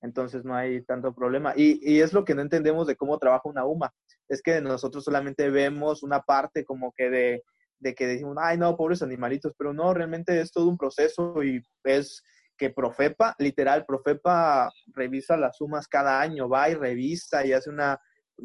Entonces 0.00 0.46
no 0.46 0.54
hay 0.54 0.82
tanto 0.84 1.14
problema. 1.14 1.52
Y, 1.54 1.78
y, 1.82 2.00
es 2.00 2.14
lo 2.14 2.24
que 2.24 2.34
no 2.34 2.40
entendemos 2.40 2.86
de 2.86 2.96
cómo 2.96 3.18
trabaja 3.18 3.48
una 3.50 3.66
UMA. 3.66 3.92
Es 4.28 4.40
que 4.40 4.62
nosotros 4.62 5.04
solamente 5.04 5.50
vemos 5.50 6.02
una 6.02 6.22
parte 6.22 6.64
como 6.64 6.92
que 6.96 7.10
de, 7.10 7.42
de 7.82 7.94
que 7.94 8.06
decimos, 8.06 8.36
ay, 8.40 8.56
no, 8.56 8.76
pobres 8.76 9.02
animalitos, 9.02 9.52
pero 9.58 9.72
no, 9.72 9.92
realmente 9.92 10.40
es 10.40 10.52
todo 10.52 10.68
un 10.68 10.78
proceso 10.78 11.42
y 11.42 11.60
es 11.84 12.22
que 12.56 12.70
Profepa, 12.70 13.34
literal, 13.38 13.84
Profepa 13.84 14.70
revisa 14.94 15.36
las 15.36 15.56
sumas 15.56 15.88
cada 15.88 16.20
año, 16.20 16.48
va 16.48 16.70
y 16.70 16.74
revisa 16.74 17.44
y 17.44 17.52
hace 17.52 17.70
una, 17.70 17.98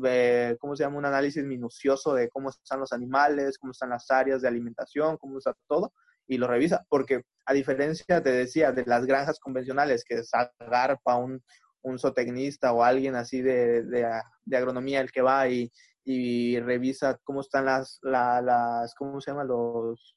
eh, 0.03 0.57
¿cómo 0.59 0.75
se 0.75 0.83
llama? 0.83 0.97
Un 0.97 1.05
análisis 1.05 1.43
minucioso 1.43 2.15
de 2.15 2.29
cómo 2.29 2.49
están 2.49 2.79
los 2.79 2.91
animales, 2.93 3.59
cómo 3.59 3.71
están 3.71 3.91
las 3.91 4.09
áreas 4.09 4.41
de 4.41 4.47
alimentación, 4.47 5.17
cómo 5.17 5.37
está 5.37 5.53
todo, 5.67 5.93
y 6.25 6.37
lo 6.37 6.47
revisa, 6.47 6.83
porque 6.89 7.21
a 7.45 7.53
diferencia, 7.53 8.23
te 8.23 8.31
decía, 8.31 8.71
de 8.71 8.85
las 8.85 9.05
granjas 9.05 9.39
convencionales, 9.39 10.03
que 10.03 10.15
es 10.15 10.31
agarpa 10.33 11.15
un, 11.15 11.41
un 11.83 11.99
zootecnista 11.99 12.73
o 12.73 12.83
alguien 12.83 13.15
así 13.15 13.41
de, 13.41 13.83
de, 13.83 14.57
agronomía 14.57 14.99
el 14.99 15.11
que 15.11 15.21
va 15.21 15.47
y, 15.47 15.71
y 16.09 16.59
revisa 16.61 17.19
cómo 17.23 17.41
están 17.41 17.65
las, 17.65 17.99
las, 18.01 18.95
¿cómo 18.95 19.19
se 19.19 19.31
llama? 19.31 19.43
Los, 19.43 20.15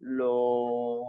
los 0.00 1.06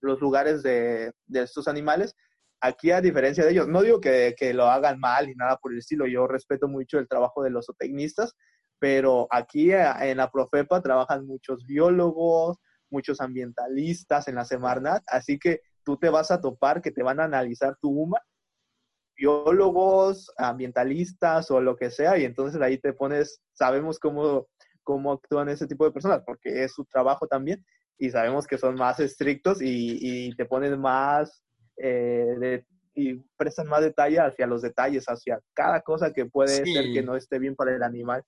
los 0.00 0.20
lugares 0.20 0.62
de, 0.62 1.12
estos 1.32 1.68
animales. 1.68 2.14
Aquí, 2.60 2.90
a 2.90 3.00
diferencia 3.00 3.44
de 3.44 3.52
ellos, 3.52 3.68
no 3.68 3.82
digo 3.82 4.00
que, 4.00 4.34
lo 4.54 4.66
hagan 4.66 4.98
mal 4.98 5.28
y 5.28 5.34
nada 5.34 5.56
por 5.56 5.72
el 5.72 5.78
estilo, 5.78 6.06
yo 6.06 6.26
respeto 6.26 6.68
mucho 6.68 6.98
el 6.98 7.08
trabajo 7.08 7.42
de 7.42 7.50
los 7.50 7.66
zootecnistas, 7.66 8.34
pero 8.80 9.28
aquí 9.30 9.72
eh, 9.72 9.86
en 10.00 10.18
la 10.18 10.30
Profepa 10.30 10.82
trabajan 10.82 11.26
muchos 11.26 11.64
biólogos, 11.66 12.58
muchos 12.90 13.20
ambientalistas 13.20 14.28
en 14.28 14.36
la 14.36 14.44
Semarnat, 14.44 15.02
así 15.06 15.38
que 15.38 15.60
tú 15.84 15.96
te 15.98 16.10
vas 16.10 16.30
a 16.30 16.40
topar 16.40 16.82
que 16.82 16.90
te 16.90 17.02
van 17.02 17.20
a 17.20 17.24
analizar 17.24 17.76
tu 17.80 17.90
UMA, 17.90 18.18
biólogos, 19.18 20.32
ambientalistas 20.38 21.50
o 21.50 21.60
lo 21.60 21.76
que 21.76 21.90
sea, 21.90 22.16
y 22.16 22.24
entonces 22.24 22.60
ahí 22.62 22.78
te 22.78 22.92
pones, 22.92 23.40
sabemos 23.52 23.98
cómo, 23.98 24.46
cómo 24.84 25.12
actúan 25.12 25.48
ese 25.48 25.66
tipo 25.66 25.84
de 25.84 25.90
personas, 25.90 26.22
porque 26.24 26.62
es 26.64 26.72
su 26.72 26.84
trabajo 26.84 27.26
también, 27.26 27.64
y 27.98 28.10
sabemos 28.10 28.46
que 28.46 28.56
son 28.56 28.76
más 28.76 29.00
estrictos 29.00 29.58
y, 29.60 30.34
te 30.36 30.44
ponen 30.46 30.80
más 30.80 31.42
eh, 31.76 32.62
y 32.94 33.14
prestan 33.36 33.66
más 33.66 33.80
detalle 33.80 34.20
hacia 34.20 34.46
los 34.46 34.62
detalles, 34.62 35.04
hacia 35.06 35.40
cada 35.52 35.80
cosa 35.82 36.12
que 36.12 36.26
puede 36.26 36.64
ser 36.64 36.92
que 36.92 37.02
no 37.02 37.16
esté 37.16 37.40
bien 37.40 37.56
para 37.56 37.74
el 37.74 37.82
animal. 37.82 38.22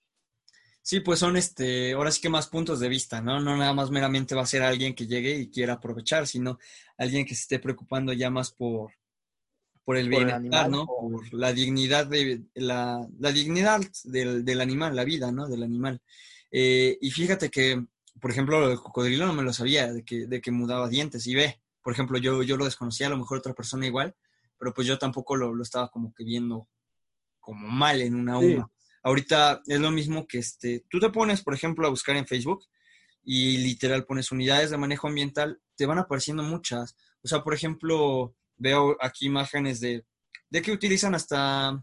Sí, 0.83 1.00
pues 1.00 1.18
son 1.18 1.37
este, 1.37 1.92
ahora 1.92 2.11
sí 2.11 2.20
que 2.20 2.31
más 2.31 2.48
puntos 2.48 2.81
de 2.81 2.88
vista, 2.88 3.20
¿no? 3.20 3.38
No 3.38 3.57
nada 3.57 3.74
más 3.74 3.90
meramente 3.90 4.35
va 4.35 4.42
a 4.42 4.46
ser 4.46 4.62
alguien 4.62 4.94
que 4.94 5.07
llegue 5.07 5.37
y 5.37 5.50
quiera 5.50 5.74
aprovechar, 5.74 6.26
sino 6.26 6.59
alguien 6.96 7.26
que 7.26 7.35
se 7.35 7.42
esté 7.42 7.59
preocupando 7.59 8.12
ya 8.12 8.31
más 8.31 8.50
por, 8.50 8.92
por 9.90 9.96
el 9.96 10.09
bienestar, 10.09 10.70
¿no? 10.70 10.87
Por 10.87 11.33
la 11.35 11.53
dignidad 11.53 12.07
de 12.07 12.42
la, 12.55 13.07
la 13.18 13.33
dignidad 13.33 13.81
del, 14.05 14.44
del, 14.44 14.61
animal, 14.61 14.94
la 14.94 15.05
vida, 15.05 15.33
¿no? 15.33 15.48
Del 15.48 15.62
animal. 15.62 16.00
Eh, 16.50 16.96
y 17.00 17.11
fíjate 17.11 17.50
que 17.50 17.85
por 18.20 18.31
ejemplo, 18.31 18.70
el 18.70 18.79
cocodrilo 18.79 19.26
no 19.26 19.33
me 19.33 19.42
lo 19.42 19.53
sabía, 19.53 19.92
de 19.92 20.05
que, 20.05 20.26
de 20.26 20.40
que 20.40 20.50
mudaba 20.50 20.88
dientes. 20.88 21.26
Y 21.26 21.35
ve, 21.35 21.61
por 21.83 21.92
ejemplo, 21.92 22.18
yo, 22.18 22.42
yo 22.42 22.57
lo 22.57 22.66
desconocía, 22.66 23.07
a 23.07 23.11
lo 23.11 23.16
mejor 23.16 23.38
otra 23.38 23.55
persona 23.55 23.87
igual, 23.87 24.14
pero 24.59 24.74
pues 24.74 24.87
yo 24.87 24.98
tampoco 24.98 25.37
lo, 25.37 25.55
lo 25.55 25.62
estaba 25.62 25.90
como 25.90 26.12
que 26.12 26.24
viendo 26.24 26.68
como 27.40 27.66
mal 27.66 28.00
en 28.03 28.14
una 28.14 28.38
UMA. 28.38 28.70
Ahorita 29.03 29.62
es 29.66 29.81
lo 29.81 29.90
mismo 29.90 30.26
que 30.26 30.38
este, 30.38 30.85
tú 30.90 31.00
te 31.00 31.09
pones, 31.09 31.42
por 31.42 31.55
ejemplo, 31.55 31.87
a 31.87 31.90
buscar 31.90 32.16
en 32.16 32.26
Facebook 32.26 32.66
y 33.24 33.57
literal 33.59 34.05
pones 34.05 34.31
unidades 34.31 34.70
de 34.70 34.76
manejo 34.76 35.09
ambiental, 35.09 35.61
te 35.74 35.87
van 35.87 35.98
apareciendo 35.98 36.42
muchas. 36.42 36.96
O 37.22 37.29
sea, 37.29 37.42
por 37.42 37.55
ejemplo, 37.55 38.35
veo 38.61 38.96
aquí 39.01 39.27
imágenes 39.27 39.81
de, 39.81 40.05
de 40.51 40.62
que 40.62 40.70
utilizan 40.70 41.14
hasta 41.14 41.83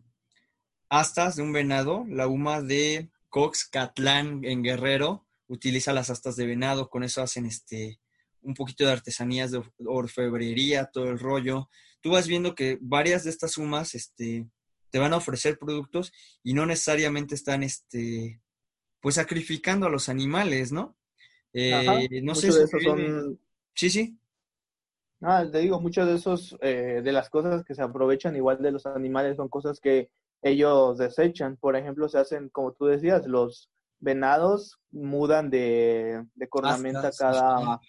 astas 0.90 1.36
de 1.36 1.42
un 1.42 1.52
venado, 1.52 2.06
la 2.08 2.28
UMA 2.28 2.62
de 2.62 3.10
Cox 3.28 3.66
Catlán 3.66 4.46
en 4.46 4.64
Guerrero, 4.64 5.28
utiliza 5.48 5.92
las 5.92 6.10
astas 6.10 6.36
de 6.36 6.46
venado, 6.46 6.90
con 6.90 7.04
eso 7.04 7.22
hacen 7.22 7.46
este 7.46 8.00
un 8.42 8.54
poquito 8.54 8.86
de 8.86 8.92
artesanías 8.92 9.52
de 9.52 9.62
orfebrería, 9.86 10.86
todo 10.86 11.10
el 11.10 11.20
rollo. 11.20 11.70
Tú 12.00 12.12
vas 12.12 12.28
viendo 12.28 12.56
que 12.56 12.78
varias 12.80 13.26
de 13.26 13.32
estas 13.32 13.52
sumas 13.52 13.94
este, 13.94 14.48
te 14.90 15.00
van 15.00 15.12
a 15.12 15.18
ofrecer 15.18 15.58
productos 15.58 16.14
y 16.44 16.54
no 16.54 16.66
necesariamente 16.66 17.36
están 17.36 17.64
este, 17.64 18.42
pues 19.02 19.16
sacrificando 19.16 19.88
a 19.88 19.90
los 19.90 20.08
animales, 20.08 20.72
¿no? 20.72 20.98
Eh, 21.52 22.22
no 22.24 22.36
sé 22.36 22.52
si 22.54 22.84
son... 22.84 23.38
Sí, 23.74 23.90
sí. 23.90 24.18
Ah, 25.22 25.46
te 25.52 25.60
digo, 25.60 25.80
muchas 25.80 26.08
de 26.08 26.16
esos, 26.16 26.58
eh, 26.62 27.02
de 27.04 27.12
las 27.12 27.30
cosas 27.30 27.64
que 27.64 27.74
se 27.76 27.82
aprovechan 27.82 28.36
igual 28.36 28.62
de 28.62 28.72
los 28.72 28.86
animales 28.86 29.38
son 29.38 29.50
cosas 29.50 29.80
que 29.80 30.10
ellos 30.42 30.98
desechan. 30.98 31.58
Por 31.58 31.76
ejemplo, 31.76 32.08
se 32.08 32.20
hacen, 32.20 32.50
como 32.50 32.74
tú 32.74 32.86
decías, 32.86 33.26
los, 33.26 33.70
venados 34.00 34.80
mudan 34.92 35.50
de, 35.50 36.26
de 36.36 36.48
cornamenta 36.48 37.12
cada, 37.18 37.80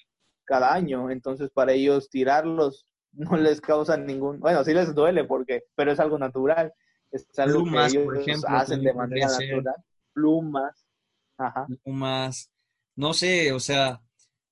cada 0.44 0.72
año, 0.72 1.10
entonces 1.10 1.50
para 1.50 1.72
ellos 1.72 2.08
tirarlos 2.08 2.86
no 3.12 3.36
les 3.36 3.60
causa 3.60 3.96
ningún, 3.96 4.40
bueno, 4.40 4.64
sí 4.64 4.74
les 4.74 4.94
duele 4.94 5.24
porque, 5.24 5.64
pero 5.74 5.92
es 5.92 6.00
algo 6.00 6.18
natural, 6.18 6.72
es 7.10 7.26
algo 7.38 7.62
Plumas, 7.62 7.92
que 7.92 8.02
ellos 8.02 8.44
hacen 8.46 8.82
de 8.82 8.94
manera 8.94 9.28
natural. 9.28 9.76
Plumas, 10.12 10.86
ajá. 11.38 11.66
Plumas, 11.66 12.50
no 12.96 13.12
sé, 13.14 13.52
o 13.52 13.60
sea, 13.60 14.00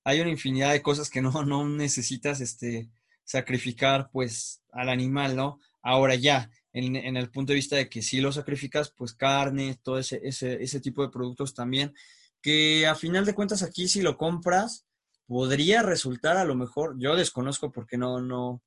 hay 0.07 0.21
una 0.21 0.29
infinidad 0.29 0.71
de 0.71 0.81
cosas 0.81 1.09
que 1.09 1.21
no, 1.21 1.43
no 1.43 1.67
necesitas 1.67 2.39
este 2.39 2.87
sacrificar 3.25 4.09
pues 4.09 4.61
al 4.71 4.87
animal, 4.87 5.35
¿no? 5.35 5.59
Ahora 5.81 6.15
ya, 6.15 6.49
en, 6.71 7.17
el 7.17 7.29
punto 7.29 7.51
de 7.51 7.57
vista 7.57 7.75
de 7.75 7.89
que 7.89 8.01
si 8.01 8.21
lo 8.21 8.31
sacrificas, 8.31 8.89
pues 8.89 9.13
carne, 9.13 9.77
todo 9.83 9.99
ese, 9.99 10.21
ese, 10.23 10.63
ese 10.63 10.79
tipo 10.79 11.01
de 11.01 11.09
productos 11.09 11.53
también, 11.53 11.93
que 12.41 12.87
a 12.87 12.95
final 12.95 13.25
de 13.25 13.35
cuentas 13.35 13.63
aquí 13.63 13.89
si 13.89 14.01
lo 14.01 14.15
compras, 14.15 14.85
podría 15.25 15.83
resultar 15.83 16.37
a 16.37 16.45
lo 16.45 16.55
mejor, 16.55 16.95
yo 16.97 17.17
desconozco 17.17 17.73
porque 17.73 17.97
no, 17.97 18.21
no, 18.21 18.61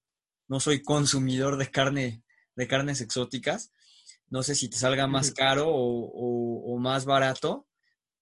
no 0.47 0.61
soy 0.61 0.83
consumidor 0.83 1.57
de 1.57 1.71
carne, 1.71 2.23
de 2.55 2.69
carnes 2.69 3.01
exóticas, 3.01 3.73
no 4.29 4.43
sé 4.43 4.55
si 4.55 4.69
te 4.69 4.77
salga 4.77 5.07
más 5.07 5.33
caro 5.33 5.71
o, 5.71 6.75
o, 6.75 6.79
más 6.79 7.07
barato, 7.07 7.67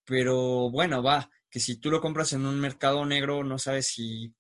pero 0.04 0.70
bueno, 0.70 1.02
va, 1.02 1.28
que 1.50 1.60
si 1.60 1.76
tú 1.76 1.90
lo 1.90 2.00
compras 2.00 2.32
en 2.32 2.46
un 2.46 2.60
mercado 2.60 3.04
negro, 3.06 3.44
no 3.44 3.58
sabes 3.58 3.86
si 3.86 4.34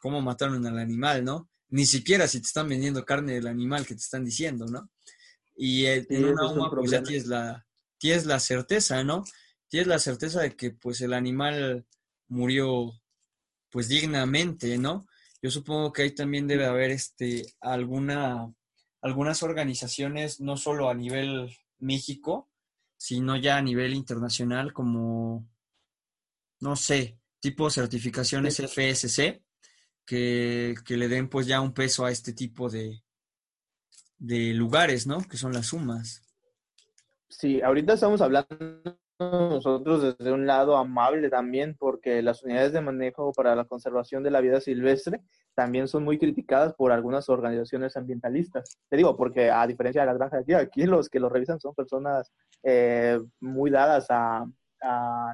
cómo 0.00 0.20
mataron 0.20 0.66
al 0.66 0.78
animal, 0.78 1.24
¿no? 1.24 1.50
ni 1.70 1.86
siquiera 1.86 2.26
si 2.28 2.40
te 2.40 2.46
están 2.46 2.68
vendiendo 2.68 3.04
carne 3.04 3.34
del 3.34 3.46
animal 3.46 3.86
que 3.86 3.94
te 3.94 4.00
están 4.00 4.24
diciendo, 4.24 4.66
¿no? 4.66 4.90
Y 5.56 5.86
en 5.86 6.24
una 6.24 6.50
UMA 6.50 6.70
pues 6.70 6.90
ya 6.90 7.02
tienes 7.02 7.26
la, 7.26 7.66
tienes 7.98 8.26
la 8.26 8.40
certeza, 8.40 9.04
¿no? 9.04 9.24
Tienes 9.68 9.86
la 9.86 9.98
certeza 9.98 10.40
de 10.40 10.56
que 10.56 10.72
pues 10.72 11.00
el 11.00 11.12
animal 11.12 11.86
murió 12.28 12.92
pues 13.70 13.88
dignamente, 13.88 14.78
¿no? 14.78 15.06
Yo 15.42 15.50
supongo 15.50 15.92
que 15.92 16.02
ahí 16.02 16.14
también 16.14 16.46
debe 16.46 16.66
haber 16.66 16.90
este 16.90 17.54
alguna 17.60 18.52
algunas 19.00 19.42
organizaciones 19.42 20.40
no 20.40 20.56
solo 20.56 20.90
a 20.90 20.94
nivel 20.94 21.56
México, 21.78 22.50
sino 22.96 23.36
ya 23.36 23.56
a 23.56 23.62
nivel 23.62 23.94
internacional 23.94 24.72
como 24.72 25.48
no 26.60 26.76
sé, 26.76 27.18
tipo 27.40 27.70
certificaciones 27.70 28.60
FSC, 28.60 29.42
que, 30.04 30.74
le 30.88 31.08
den 31.08 31.28
pues 31.28 31.46
ya 31.46 31.60
un 31.60 31.72
peso 31.72 32.04
a 32.04 32.10
este 32.10 32.32
tipo 32.32 32.68
de, 32.68 33.02
de 34.18 34.52
lugares, 34.54 35.06
¿no? 35.06 35.18
Que 35.20 35.36
son 35.36 35.52
las 35.52 35.66
sumas. 35.66 36.22
Sí, 37.28 37.62
ahorita 37.62 37.94
estamos 37.94 38.20
hablando 38.20 38.98
nosotros 39.20 40.16
desde 40.18 40.32
un 40.32 40.46
lado 40.46 40.76
amable 40.76 41.28
también, 41.28 41.76
porque 41.78 42.22
las 42.22 42.42
unidades 42.42 42.72
de 42.72 42.80
manejo 42.80 43.32
para 43.32 43.54
la 43.54 43.64
conservación 43.64 44.22
de 44.22 44.30
la 44.30 44.40
vida 44.40 44.60
silvestre 44.60 45.20
también 45.54 45.88
son 45.88 46.04
muy 46.04 46.18
criticadas 46.18 46.74
por 46.74 46.90
algunas 46.90 47.28
organizaciones 47.28 47.96
ambientalistas. 47.96 48.78
Te 48.88 48.96
digo, 48.96 49.16
porque 49.16 49.50
a 49.50 49.66
diferencia 49.66 50.02
de 50.02 50.06
las 50.06 50.16
granjas 50.16 50.46
de 50.46 50.54
aquí, 50.54 50.64
aquí 50.64 50.84
los 50.84 51.08
que 51.08 51.20
lo 51.20 51.28
revisan 51.28 51.60
son 51.60 51.74
personas 51.74 52.32
eh, 52.62 53.18
muy 53.40 53.70
dadas 53.70 54.06
a, 54.08 54.46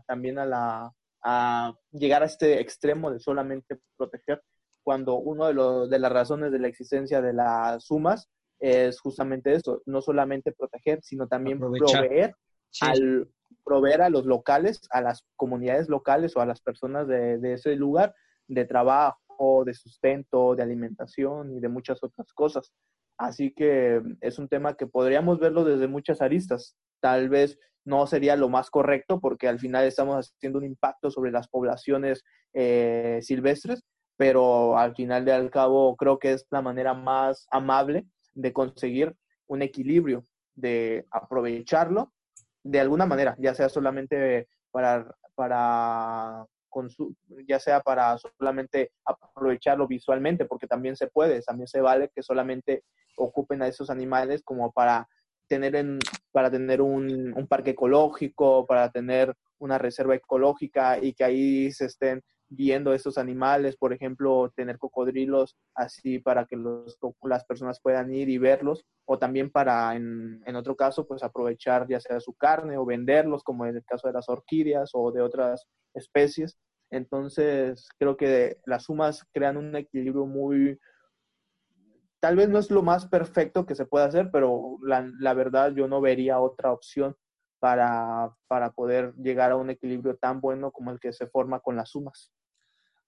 también 0.07 0.39
a, 0.39 0.47
la, 0.47 0.93
a 1.29 1.75
llegar 1.91 2.23
a 2.23 2.27
este 2.27 2.61
extremo 2.61 3.11
de 3.11 3.19
solamente 3.19 3.81
proteger, 3.97 4.41
cuando 4.85 5.17
una 5.17 5.49
de, 5.49 5.89
de 5.89 5.99
las 5.99 6.13
razones 6.13 6.53
de 6.53 6.61
la 6.61 6.69
existencia 6.69 7.21
de 7.21 7.33
las 7.33 7.85
sumas 7.85 8.31
es 8.61 9.01
justamente 9.01 9.53
eso, 9.53 9.83
no 9.87 10.01
solamente 10.01 10.53
proteger, 10.53 11.03
sino 11.03 11.27
también 11.27 11.59
proveer 11.59 12.33
al 12.81 13.29
proveer 13.65 14.03
a 14.03 14.11
los 14.11 14.25
locales, 14.25 14.81
a 14.91 15.01
las 15.01 15.25
comunidades 15.35 15.89
locales 15.89 16.37
o 16.37 16.41
a 16.41 16.47
las 16.47 16.61
personas 16.61 17.09
de, 17.09 17.39
de 17.39 17.55
ese 17.55 17.75
lugar 17.75 18.15
de 18.47 18.65
trabajo, 18.65 19.65
de 19.65 19.75
sustento, 19.75 20.55
de 20.55 20.63
alimentación 20.63 21.53
y 21.53 21.59
de 21.59 21.69
muchas 21.69 22.03
otras 22.05 22.33
cosas. 22.33 22.73
Así 23.19 23.53
que 23.53 24.01
es 24.21 24.39
un 24.39 24.49
tema 24.49 24.77
que 24.77 24.87
podríamos 24.87 25.41
verlo 25.41 25.65
desde 25.65 25.89
muchas 25.89 26.23
aristas. 26.23 26.77
Tal 27.01 27.29
vez 27.29 27.59
no 27.87 28.07
sería 28.07 28.37
lo 28.37 28.49
más 28.49 28.69
correcto 28.69 29.21
porque 29.21 29.49
al 29.49 29.59
final 29.59 29.85
estamos 29.85 30.33
haciendo 30.35 30.59
un 30.59 30.65
impacto 30.65 31.11
sobre 31.11 31.31
las 31.31 31.49
poblaciones 31.49 32.25
eh, 32.53 33.21
silvestres, 33.23 33.85
pero 34.17 34.77
al 34.77 34.95
final 34.95 35.25
de 35.25 35.33
al 35.33 35.51
cabo 35.51 35.97
creo 35.97 36.19
que 36.19 36.33
es 36.33 36.47
la 36.51 36.63
manera 36.63 36.95
más 36.95 37.47
amable 37.51 38.05
de 38.35 38.53
conseguir 38.53 39.15
un 39.47 39.63
equilibrio, 39.63 40.25
de 40.55 41.07
aprovecharlo 41.11 42.13
de 42.65 42.81
alguna 42.81 43.07
manera, 43.07 43.37
ya 43.39 43.55
sea 43.55 43.69
solamente 43.69 44.49
para, 44.73 45.15
para 45.37 46.45
ya 47.47 47.59
sea 47.59 47.81
para 47.81 48.19
solamente 48.19 48.93
aprovecharlo 49.05 49.87
visualmente, 49.87 50.45
porque 50.45 50.67
también 50.67 50.97
se 50.97 51.07
puede, 51.07 51.41
también 51.43 51.69
se 51.69 51.81
vale 51.81 52.11
que 52.15 52.23
solamente 52.23 52.85
ocupen 53.17 53.63
a 53.63 53.69
esos 53.69 53.89
animales 53.89 54.43
como 54.45 54.73
para 54.73 55.09
tener, 55.49 55.77
en, 55.77 55.99
para 56.33 56.51
tener 56.51 56.81
un, 56.81 57.35
parque 57.49 57.71
ecológico, 57.71 58.67
para 58.67 58.91
tener 58.91 59.35
una 59.59 59.79
reserva 59.79 60.15
ecológica 60.15 60.99
y 61.03 61.13
que 61.13 61.25
ahí 61.25 61.71
se 61.73 61.87
estén 61.87 62.23
viendo 62.49 62.93
estos 62.93 63.19
animales, 63.19 63.77
por 63.77 63.93
ejemplo, 63.93 64.53
tener 64.55 64.79
cocodrilos 64.79 65.57
así 65.75 66.21
para 66.21 66.45
que 66.45 66.57
las 67.23 67.45
personas 67.45 67.81
puedan 67.81 68.13
ir 68.13 68.29
y 68.29 68.39
verlos, 68.39 68.85
o 69.05 69.19
también 69.19 69.51
para, 69.51 69.97
en, 69.97 70.43
en, 70.47 70.57
otro 70.57 70.77
caso, 70.77 71.07
pues 71.07 71.23
aprovechar 71.25 71.89
ya 71.89 71.99
sea 71.99 72.21
su 72.21 72.35
carne 72.35 72.79
o 72.79 72.85
venderlos, 72.85 73.43
como 73.43 73.67
en 73.67 73.77
el 73.77 73.85
caso 73.85 74.07
de 74.07 74.15
las 74.15 74.29
orquídeas 74.29 74.91
o 74.93 75.11
de 75.11 75.23
otras 75.23 75.67
especies. 75.95 76.57
Entonces, 76.91 77.89
creo 77.99 78.17
que 78.17 78.59
las 78.65 78.85
sumas 78.85 79.25
crean 79.33 79.57
un 79.57 79.75
equilibrio 79.75 80.27
muy, 80.27 80.79
tal 82.21 82.37
vez 82.37 82.49
no 82.49 82.59
es 82.59 82.71
lo 82.71 82.83
más 82.83 83.07
perfecto 83.07 83.67
que 83.67 83.75
se 83.75 83.87
pueda 83.87 84.07
hacer, 84.07 84.31
pero 84.33 84.79
la, 84.83 85.11
la 85.19 85.35
verdad 85.35 85.73
yo 85.75 85.89
no 85.89 86.01
vería 86.01 86.41
otra 86.41 86.73
opción 86.73 87.17
para, 87.59 88.35
para 88.47 88.73
poder 88.73 89.15
llegar 89.17 89.51
a 89.51 89.57
un 89.57 89.71
equilibrio 89.71 90.17
tan 90.17 90.41
bueno 90.41 90.71
como 90.71 90.91
el 90.91 91.01
que 91.01 91.13
se 91.13 91.27
forma 91.27 91.61
con 91.61 91.77
las 91.77 91.91
sumas. 91.91 92.33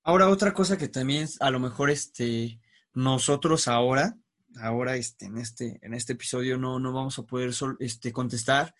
Ahora, 0.02 0.28
otra 0.28 0.52
cosa 0.52 0.78
que 0.78 0.88
también 0.88 1.28
a 1.40 1.50
lo 1.50 1.60
mejor 1.60 1.90
este, 1.90 2.60
nosotros 2.94 3.68
ahora, 3.68 4.16
ahora 4.60 4.96
este, 4.96 5.26
en, 5.26 5.38
este, 5.38 5.78
en 5.82 5.94
este 5.94 6.14
episodio 6.14 6.56
no, 6.56 6.78
no 6.78 6.92
vamos 6.92 7.18
a 7.18 7.24
poder 7.24 7.50
este, 7.78 8.12
contestar, 8.12 8.74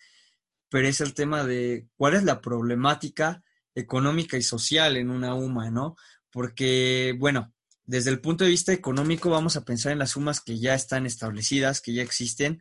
pero 0.69 0.87
es 0.87 1.01
el 1.01 1.13
tema 1.13 1.43
de 1.43 1.87
cuál 1.97 2.15
es 2.15 2.23
la 2.23 2.41
problemática 2.41 3.43
económica 3.75 4.37
y 4.37 4.41
social 4.41 4.97
en 4.97 5.09
una 5.09 5.35
UMA, 5.35 5.69
¿no? 5.71 5.95
Porque, 6.31 7.15
bueno, 7.17 7.53
desde 7.89 8.11
el 8.11 8.21
punto 8.21 8.43
de 8.43 8.51
vista 8.51 8.71
económico 8.71 9.31
vamos 9.31 9.55
a 9.55 9.65
pensar 9.65 9.91
en 9.91 9.97
las 9.97 10.11
sumas 10.11 10.41
que 10.41 10.59
ya 10.59 10.75
están 10.75 11.07
establecidas, 11.07 11.81
que 11.81 11.91
ya 11.91 12.03
existen, 12.03 12.59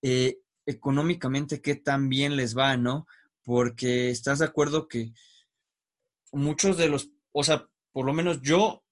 eh, 0.00 0.38
económicamente 0.64 1.60
qué 1.60 1.74
tan 1.74 2.08
bien 2.08 2.34
les 2.34 2.56
va, 2.56 2.78
¿no? 2.78 3.06
Porque 3.42 4.08
estás 4.08 4.38
de 4.38 4.46
acuerdo 4.46 4.88
que 4.88 5.12
muchos 6.32 6.78
de 6.78 6.88
los, 6.88 7.10
o 7.32 7.44
sea, 7.44 7.68
por 7.92 8.06
lo 8.06 8.14
menos 8.14 8.40
yo 8.40 8.82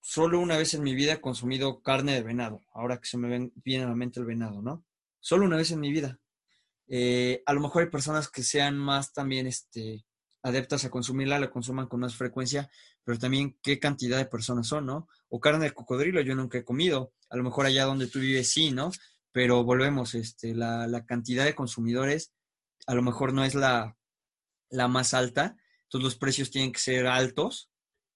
solo 0.00 0.40
una 0.40 0.58
vez 0.58 0.74
en 0.74 0.82
mi 0.82 0.96
vida 0.96 1.12
he 1.12 1.20
consumido 1.20 1.80
carne 1.80 2.14
de 2.14 2.24
venado, 2.24 2.62
ahora 2.72 2.98
que 2.98 3.06
se 3.06 3.16
me 3.16 3.52
viene 3.62 3.84
a 3.84 3.88
la 3.90 3.94
mente 3.94 4.18
el 4.18 4.26
venado, 4.26 4.62
¿no? 4.62 4.84
Solo 5.20 5.46
una 5.46 5.56
vez 5.56 5.70
en 5.70 5.78
mi 5.78 5.92
vida. 5.92 6.18
Eh, 6.88 7.40
a 7.46 7.52
lo 7.52 7.60
mejor 7.60 7.84
hay 7.84 7.88
personas 7.88 8.28
que 8.28 8.42
sean 8.42 8.76
más 8.76 9.12
también 9.12 9.46
este, 9.46 10.04
adeptas 10.42 10.84
a 10.84 10.90
consumirla, 10.90 11.38
la 11.38 11.52
consuman 11.52 11.86
con 11.86 12.00
más 12.00 12.16
frecuencia, 12.16 12.68
pero 13.04 13.18
también 13.18 13.58
qué 13.62 13.78
cantidad 13.78 14.18
de 14.18 14.26
personas 14.26 14.66
son, 14.66 14.86
¿no? 14.86 15.08
O 15.28 15.40
carne 15.40 15.66
de 15.66 15.72
cocodrilo 15.72 16.20
yo 16.20 16.34
nunca 16.34 16.58
he 16.58 16.64
comido, 16.64 17.12
a 17.28 17.36
lo 17.36 17.44
mejor 17.44 17.66
allá 17.66 17.84
donde 17.84 18.06
tú 18.06 18.18
vives 18.20 18.50
sí, 18.50 18.70
¿no? 18.70 18.90
pero 19.34 19.64
volvemos, 19.64 20.14
este, 20.14 20.54
la, 20.54 20.86
la, 20.86 21.04
cantidad 21.06 21.44
de 21.44 21.56
consumidores 21.56 22.32
a 22.86 22.94
lo 22.94 23.02
mejor 23.02 23.32
no 23.32 23.44
es 23.44 23.56
la, 23.56 23.96
la 24.70 24.86
más 24.86 25.12
alta, 25.12 25.56
entonces 25.82 26.04
los 26.04 26.16
precios 26.16 26.52
tienen 26.52 26.70
que 26.70 26.78
ser 26.78 27.08
altos 27.08 27.68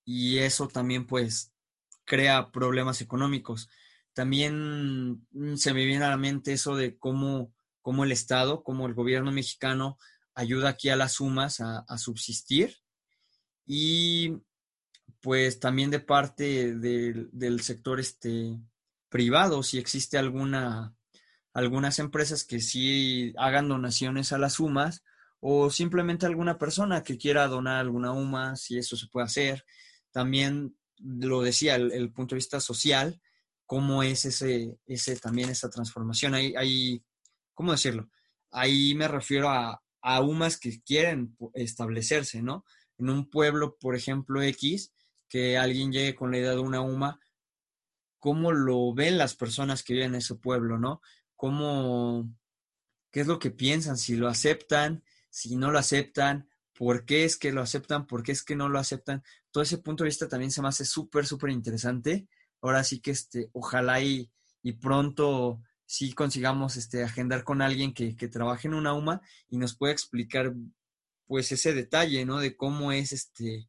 y 0.04 0.38
eso 0.38 0.68
también 0.68 1.08
pues 1.08 1.52
crea 2.04 2.52
problemas 2.52 3.00
económicos. 3.00 3.68
También 4.12 5.26
mm, 5.32 5.56
se 5.56 5.74
me 5.74 5.84
viene 5.84 6.04
a 6.04 6.10
la 6.10 6.16
mente 6.16 6.52
eso 6.52 6.76
de 6.76 6.96
cómo, 6.96 7.52
cómo 7.82 8.04
el 8.04 8.12
Estado, 8.12 8.62
cómo 8.62 8.86
el 8.86 8.94
gobierno 8.94 9.32
mexicano 9.32 9.98
ayuda 10.34 10.68
aquí 10.68 10.88
a 10.88 10.96
las 10.96 11.14
sumas 11.14 11.58
a, 11.58 11.80
a 11.80 11.98
subsistir 11.98 12.76
y 13.66 14.34
pues 15.20 15.60
también 15.60 15.90
de 15.90 16.00
parte 16.00 16.74
del, 16.74 17.60
sector 17.60 18.00
este, 18.00 18.58
privado, 19.08 19.62
si 19.62 19.78
existe 19.78 20.18
alguna 20.18 20.94
algunas 21.58 21.98
empresas 21.98 22.44
que 22.44 22.60
sí 22.60 23.32
hagan 23.36 23.68
donaciones 23.68 24.32
a 24.32 24.38
las 24.38 24.54
sumas 24.54 25.02
o 25.40 25.70
simplemente 25.70 26.24
alguna 26.24 26.56
persona 26.56 27.02
que 27.02 27.18
quiera 27.18 27.48
donar 27.48 27.80
alguna 27.80 28.12
UMA, 28.12 28.54
si 28.54 28.78
eso 28.78 28.96
se 28.96 29.08
puede 29.08 29.26
hacer. 29.26 29.64
También 30.12 30.76
lo 30.98 31.42
decía, 31.42 31.76
el, 31.76 32.12
punto 32.12 32.34
de 32.34 32.38
vista 32.38 32.60
social, 32.60 33.20
cómo 33.66 34.02
es 34.02 34.24
ese, 34.24 34.78
ese 34.86 35.16
también 35.16 35.50
esa 35.50 35.68
transformación. 35.68 36.34
Hay, 36.34 37.04
¿cómo 37.54 37.72
decirlo? 37.72 38.08
Ahí 38.50 38.94
me 38.94 39.08
refiero 39.08 39.48
a, 39.48 39.82
a 40.00 40.20
UMAs 40.20 40.58
que 40.58 40.80
quieren 40.82 41.36
establecerse, 41.54 42.42
¿no? 42.42 42.64
En 42.98 43.10
un 43.10 43.28
pueblo, 43.30 43.76
por 43.78 43.94
ejemplo, 43.94 44.42
X, 44.42 44.92
que 45.28 45.58
alguien 45.58 45.92
llegue 45.92 46.14
con 46.14 46.30
la 46.30 46.38
idea 46.38 46.50
de 46.52 46.58
una 46.58 46.80
UMA, 46.80 47.20
cómo 48.18 48.52
lo 48.52 48.92
ven 48.94 49.18
las 49.18 49.34
personas 49.34 49.82
que 49.82 49.94
viven 49.94 50.10
en 50.10 50.16
ese 50.16 50.34
pueblo, 50.34 50.78
¿no? 50.78 51.00
cómo, 51.38 52.28
qué 53.12 53.20
es 53.20 53.28
lo 53.28 53.38
que 53.38 53.52
piensan, 53.52 53.96
si 53.96 54.16
lo 54.16 54.26
aceptan, 54.28 55.04
si 55.30 55.54
no 55.54 55.70
lo 55.70 55.78
aceptan, 55.78 56.48
por 56.74 57.04
qué 57.06 57.24
es 57.24 57.38
que 57.38 57.52
lo 57.52 57.62
aceptan, 57.62 58.08
por 58.08 58.24
qué 58.24 58.32
es 58.32 58.42
que 58.42 58.56
no 58.56 58.68
lo 58.68 58.80
aceptan. 58.80 59.22
Todo 59.52 59.62
ese 59.62 59.78
punto 59.78 60.02
de 60.02 60.08
vista 60.08 60.28
también 60.28 60.50
se 60.50 60.60
me 60.62 60.68
hace 60.68 60.84
súper, 60.84 61.26
súper 61.26 61.50
interesante. 61.50 62.26
Ahora 62.60 62.82
sí 62.82 62.98
que 63.00 63.12
este, 63.12 63.50
ojalá 63.52 64.02
y, 64.02 64.32
y 64.62 64.72
pronto 64.72 65.62
sí 65.86 66.12
consigamos 66.12 66.76
este, 66.76 67.04
agendar 67.04 67.44
con 67.44 67.62
alguien 67.62 67.94
que, 67.94 68.16
que, 68.16 68.26
trabaje 68.26 68.66
en 68.66 68.74
una 68.74 68.92
UMA 68.92 69.22
y 69.48 69.58
nos 69.58 69.76
pueda 69.76 69.92
explicar 69.92 70.52
pues 71.26 71.52
ese 71.52 71.72
detalle, 71.72 72.24
¿no? 72.24 72.40
De 72.40 72.56
cómo 72.56 72.90
es 72.90 73.12
este 73.12 73.68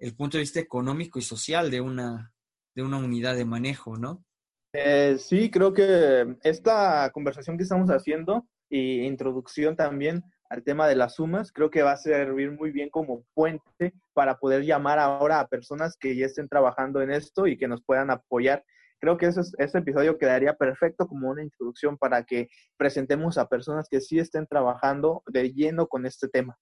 el 0.00 0.16
punto 0.16 0.36
de 0.36 0.42
vista 0.42 0.60
económico 0.60 1.18
y 1.18 1.22
social 1.22 1.70
de 1.70 1.80
una, 1.80 2.32
de 2.74 2.82
una 2.82 2.96
unidad 2.96 3.36
de 3.36 3.44
manejo, 3.44 3.96
¿no? 3.96 4.24
Eh, 4.72 5.16
sí, 5.18 5.50
creo 5.50 5.72
que 5.72 6.36
esta 6.42 7.10
conversación 7.12 7.56
que 7.56 7.64
estamos 7.64 7.90
haciendo 7.90 8.46
y 8.68 9.02
introducción 9.02 9.76
también 9.76 10.24
al 10.48 10.64
tema 10.64 10.88
de 10.88 10.96
las 10.96 11.16
sumas, 11.16 11.52
creo 11.52 11.70
que 11.70 11.82
va 11.82 11.92
a 11.92 11.96
servir 11.96 12.50
muy 12.50 12.70
bien 12.72 12.88
como 12.88 13.24
puente 13.34 13.94
para 14.14 14.38
poder 14.38 14.64
llamar 14.64 14.98
ahora 14.98 15.38
a 15.38 15.46
personas 15.46 15.96
que 15.96 16.16
ya 16.16 16.26
estén 16.26 16.48
trabajando 16.48 17.02
en 17.02 17.10
esto 17.10 17.46
y 17.46 17.56
que 17.56 17.68
nos 17.68 17.82
puedan 17.84 18.10
apoyar. 18.10 18.64
Creo 19.00 19.16
que 19.16 19.26
ese, 19.26 19.42
ese 19.58 19.78
episodio 19.78 20.18
quedaría 20.18 20.54
perfecto 20.54 21.06
como 21.06 21.30
una 21.30 21.42
introducción 21.42 21.96
para 21.98 22.24
que 22.24 22.48
presentemos 22.76 23.38
a 23.38 23.48
personas 23.48 23.86
que 23.88 24.00
sí 24.00 24.18
estén 24.18 24.46
trabajando 24.46 25.22
de 25.26 25.52
lleno 25.52 25.86
con 25.86 26.06
este 26.06 26.28
tema. 26.28 26.56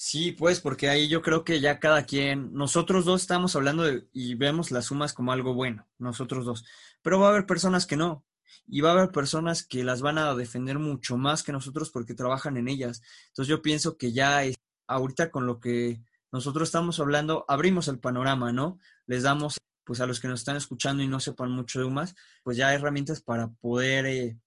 Sí, 0.00 0.30
pues 0.30 0.60
porque 0.60 0.88
ahí 0.88 1.08
yo 1.08 1.22
creo 1.22 1.42
que 1.42 1.60
ya 1.60 1.80
cada 1.80 2.04
quien, 2.04 2.52
nosotros 2.54 3.04
dos 3.04 3.20
estamos 3.20 3.56
hablando 3.56 3.84
y 4.12 4.36
vemos 4.36 4.70
las 4.70 4.84
sumas 4.86 5.12
como 5.12 5.32
algo 5.32 5.54
bueno, 5.54 5.88
nosotros 5.98 6.44
dos, 6.44 6.64
pero 7.02 7.18
va 7.18 7.26
a 7.26 7.30
haber 7.30 7.46
personas 7.46 7.84
que 7.84 7.96
no, 7.96 8.24
y 8.68 8.80
va 8.80 8.90
a 8.90 8.92
haber 8.92 9.10
personas 9.10 9.64
que 9.66 9.82
las 9.82 10.00
van 10.00 10.18
a 10.18 10.36
defender 10.36 10.78
mucho 10.78 11.16
más 11.16 11.42
que 11.42 11.50
nosotros 11.50 11.90
porque 11.90 12.14
trabajan 12.14 12.56
en 12.56 12.68
ellas. 12.68 13.02
Entonces 13.28 13.48
yo 13.50 13.60
pienso 13.60 13.98
que 13.98 14.12
ya 14.12 14.42
ahorita 14.86 15.32
con 15.32 15.46
lo 15.46 15.58
que 15.58 16.00
nosotros 16.30 16.68
estamos 16.68 17.00
hablando, 17.00 17.44
abrimos 17.48 17.88
el 17.88 17.98
panorama, 17.98 18.52
¿no? 18.52 18.78
Les 19.06 19.24
damos, 19.24 19.58
pues 19.82 20.00
a 20.00 20.06
los 20.06 20.20
que 20.20 20.28
nos 20.28 20.40
están 20.42 20.56
escuchando 20.56 21.02
y 21.02 21.08
no 21.08 21.18
sepan 21.18 21.50
mucho 21.50 21.80
de 21.80 21.86
UMAS, 21.86 22.14
pues 22.44 22.56
ya 22.56 22.72
herramientas 22.72 23.20
para 23.20 23.48
poder 23.48 24.06
eh, 24.06 24.38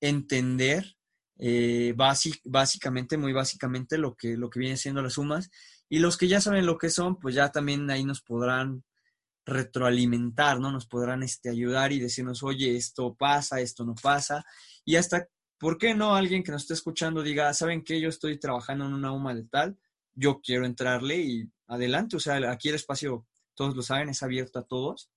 entender 0.00 0.96
eh, 1.38 1.94
básicamente, 1.96 3.16
muy 3.16 3.32
básicamente 3.32 3.98
lo 3.98 4.14
que, 4.14 4.36
lo 4.36 4.50
que 4.50 4.60
vienen 4.60 4.78
siendo 4.78 5.02
las 5.02 5.14
sumas. 5.14 5.50
Y 5.88 5.98
los 5.98 6.16
que 6.16 6.28
ya 6.28 6.40
saben 6.40 6.66
lo 6.66 6.78
que 6.78 6.90
son, 6.90 7.18
pues 7.18 7.34
ya 7.34 7.50
también 7.50 7.90
ahí 7.90 8.04
nos 8.04 8.22
podrán 8.22 8.84
retroalimentar, 9.44 10.58
¿no? 10.58 10.70
Nos 10.70 10.86
podrán 10.86 11.22
este, 11.22 11.50
ayudar 11.50 11.92
y 11.92 12.00
decirnos, 12.00 12.42
oye, 12.42 12.76
esto 12.76 13.14
pasa, 13.14 13.60
esto 13.60 13.84
no 13.84 13.94
pasa. 13.94 14.44
Y 14.84 14.96
hasta, 14.96 15.28
¿por 15.58 15.78
qué 15.78 15.94
no 15.94 16.14
alguien 16.14 16.42
que 16.42 16.52
nos 16.52 16.62
esté 16.62 16.74
escuchando 16.74 17.22
diga, 17.22 17.52
¿saben 17.52 17.84
qué? 17.84 18.00
Yo 18.00 18.08
estoy 18.08 18.38
trabajando 18.38 18.86
en 18.86 18.94
una 18.94 19.12
UMA 19.12 19.34
de 19.34 19.44
tal, 19.44 19.78
yo 20.14 20.40
quiero 20.40 20.64
entrarle 20.64 21.18
y 21.18 21.50
adelante, 21.66 22.16
o 22.16 22.20
sea, 22.20 22.50
aquí 22.50 22.68
el 22.68 22.76
espacio, 22.76 23.26
todos 23.54 23.76
lo 23.76 23.82
saben, 23.82 24.08
es 24.08 24.22
abierto 24.22 24.58
a 24.58 24.66
todos. 24.66 25.10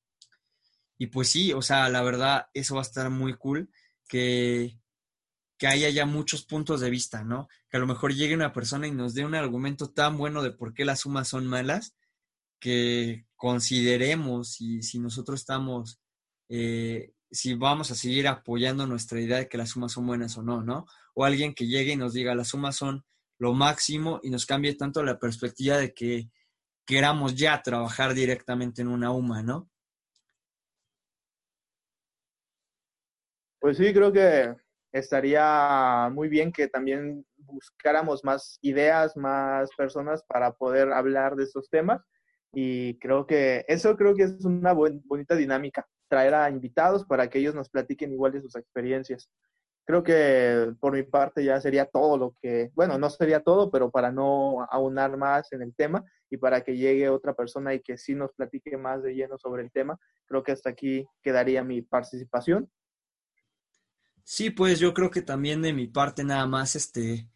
Y 0.97 1.07
pues 1.07 1.29
sí, 1.29 1.53
o 1.53 1.61
sea, 1.61 1.89
la 1.89 2.01
verdad, 2.01 2.47
eso 2.53 2.75
va 2.75 2.81
a 2.81 2.83
estar 2.83 3.09
muy 3.09 3.35
cool, 3.35 3.69
que, 4.07 4.79
que 5.57 5.67
haya 5.67 5.89
ya 5.89 6.05
muchos 6.05 6.45
puntos 6.45 6.81
de 6.81 6.89
vista, 6.89 7.23
¿no? 7.23 7.47
Que 7.69 7.77
a 7.77 7.79
lo 7.79 7.87
mejor 7.87 8.13
llegue 8.13 8.35
una 8.35 8.53
persona 8.53 8.87
y 8.87 8.91
nos 8.91 9.13
dé 9.13 9.25
un 9.25 9.35
argumento 9.35 9.89
tan 9.89 10.17
bueno 10.17 10.43
de 10.43 10.51
por 10.51 10.73
qué 10.73 10.85
las 10.85 11.01
sumas 11.01 11.27
son 11.27 11.47
malas, 11.47 11.95
que 12.59 13.25
consideremos 13.35 14.61
y 14.61 14.83
si 14.83 14.99
nosotros 14.99 15.39
estamos, 15.39 15.99
eh, 16.49 17.13
si 17.31 17.55
vamos 17.55 17.91
a 17.91 17.95
seguir 17.95 18.27
apoyando 18.27 18.85
nuestra 18.87 19.19
idea 19.19 19.37
de 19.37 19.49
que 19.49 19.57
las 19.57 19.71
sumas 19.71 19.91
son 19.91 20.07
buenas 20.07 20.37
o 20.37 20.43
no, 20.43 20.61
¿no? 20.61 20.85
O 21.13 21.25
alguien 21.25 21.53
que 21.53 21.67
llegue 21.67 21.93
y 21.93 21.97
nos 21.97 22.13
diga 22.13 22.35
las 22.35 22.49
sumas 22.49 22.75
son 22.75 23.05
lo 23.39 23.53
máximo 23.53 24.19
y 24.23 24.29
nos 24.29 24.45
cambie 24.45 24.75
tanto 24.75 25.03
la 25.03 25.19
perspectiva 25.19 25.77
de 25.77 25.93
que 25.93 26.29
queramos 26.85 27.35
ya 27.35 27.61
trabajar 27.61 28.13
directamente 28.13 28.81
en 28.81 28.87
una 28.87 29.11
UMA, 29.11 29.43
¿no? 29.43 29.69
Pues 33.59 33.77
sí, 33.77 33.91
creo 33.91 34.13
que 34.13 34.55
estaría 34.91 36.09
muy 36.11 36.29
bien 36.29 36.51
que 36.51 36.67
también 36.67 37.25
buscáramos 37.37 38.23
más 38.23 38.57
ideas, 38.61 39.15
más 39.17 39.69
personas 39.75 40.23
para 40.23 40.51
poder 40.53 40.91
hablar 40.91 41.35
de 41.35 41.43
estos 41.43 41.69
temas 41.69 42.01
y 42.53 42.97
creo 42.99 43.25
que 43.25 43.65
eso 43.67 43.95
creo 43.95 44.15
que 44.15 44.23
es 44.23 44.45
una 44.45 44.73
bonita 44.73 45.35
dinámica, 45.35 45.87
traer 46.07 46.33
a 46.33 46.49
invitados 46.49 47.05
para 47.05 47.29
que 47.29 47.39
ellos 47.39 47.55
nos 47.55 47.69
platiquen 47.69 48.13
igual 48.13 48.31
de 48.31 48.41
sus 48.41 48.55
experiencias. 48.55 49.29
Creo 49.85 50.03
que 50.03 50.73
por 50.81 50.93
mi 50.93 51.03
parte 51.03 51.43
ya 51.43 51.61
sería 51.61 51.85
todo 51.85 52.17
lo 52.17 52.35
que, 52.41 52.71
bueno, 52.73 52.97
no 52.97 53.09
sería 53.09 53.41
todo, 53.41 53.71
pero 53.71 53.89
para 53.89 54.11
no 54.11 54.65
aunar 54.69 55.15
más 55.17 55.51
en 55.53 55.61
el 55.61 55.73
tema 55.75 56.03
y 56.29 56.37
para 56.37 56.61
que 56.61 56.75
llegue 56.75 57.09
otra 57.09 57.33
persona 57.33 57.73
y 57.73 57.79
que 57.79 57.97
sí 57.97 58.13
nos 58.13 58.33
platique 58.33 58.75
más 58.75 59.01
de 59.01 59.15
lleno 59.15 59.37
sobre 59.37 59.63
el 59.63 59.71
tema, 59.71 59.97
creo 60.25 60.43
que 60.43 60.51
hasta 60.51 60.71
aquí 60.71 61.07
quedaría 61.21 61.63
mi 61.63 61.81
participación. 61.81 62.69
Sí, 64.29 64.49
pues 64.49 64.79
yo 64.79 64.93
creo 64.93 65.09
que 65.09 65.21
también 65.21 65.61
de 65.61 65.71
mi 65.71 65.87
parte 65.87 66.25
nada 66.25 66.45
más 66.47 66.75
este 66.75 67.29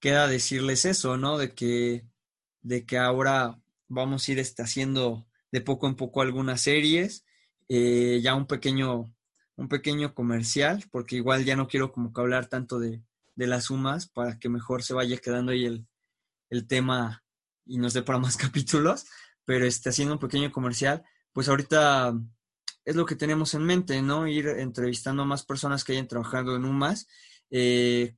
queda 0.00 0.28
decirles 0.28 0.84
eso, 0.84 1.16
¿no? 1.16 1.36
De 1.38 1.54
que 1.54 2.06
de 2.62 2.86
que 2.86 2.98
ahora 2.98 3.60
vamos 3.88 4.28
a 4.28 4.32
ir 4.32 4.38
este, 4.38 4.62
haciendo 4.62 5.26
de 5.52 5.60
poco 5.62 5.88
en 5.88 5.96
poco 5.96 6.22
algunas 6.22 6.60
series, 6.62 7.24
eh, 7.68 8.20
ya 8.22 8.36
un 8.36 8.46
pequeño, 8.46 9.12
un 9.56 9.68
pequeño 9.68 10.14
comercial, 10.14 10.84
porque 10.92 11.16
igual 11.16 11.44
ya 11.44 11.56
no 11.56 11.68
quiero 11.68 11.92
como 11.92 12.12
que 12.12 12.20
hablar 12.20 12.46
tanto 12.48 12.78
de, 12.78 13.02
las 13.36 13.64
sumas 13.64 14.08
para 14.08 14.38
que 14.38 14.48
mejor 14.48 14.82
se 14.84 14.94
vaya 14.94 15.16
quedando 15.18 15.52
ahí 15.52 15.66
el, 15.66 15.88
el 16.50 16.66
tema 16.68 17.24
y 17.66 17.78
nos 17.78 17.94
dé 17.94 18.02
para 18.02 18.18
más 18.20 18.36
capítulos, 18.38 19.06
pero 19.44 19.66
este, 19.66 19.90
haciendo 19.90 20.14
un 20.14 20.20
pequeño 20.20 20.52
comercial, 20.52 21.04
pues 21.32 21.48
ahorita 21.48 22.14
es 22.88 22.96
lo 22.96 23.06
que 23.06 23.16
tenemos 23.16 23.54
en 23.54 23.64
mente, 23.64 24.00
¿no? 24.02 24.26
Ir 24.26 24.48
entrevistando 24.48 25.22
a 25.22 25.26
más 25.26 25.44
personas 25.44 25.84
que 25.84 25.92
hayan 25.92 26.08
trabajado 26.08 26.56
en 26.56 26.64
UMAS, 26.64 27.06
eh, 27.50 28.16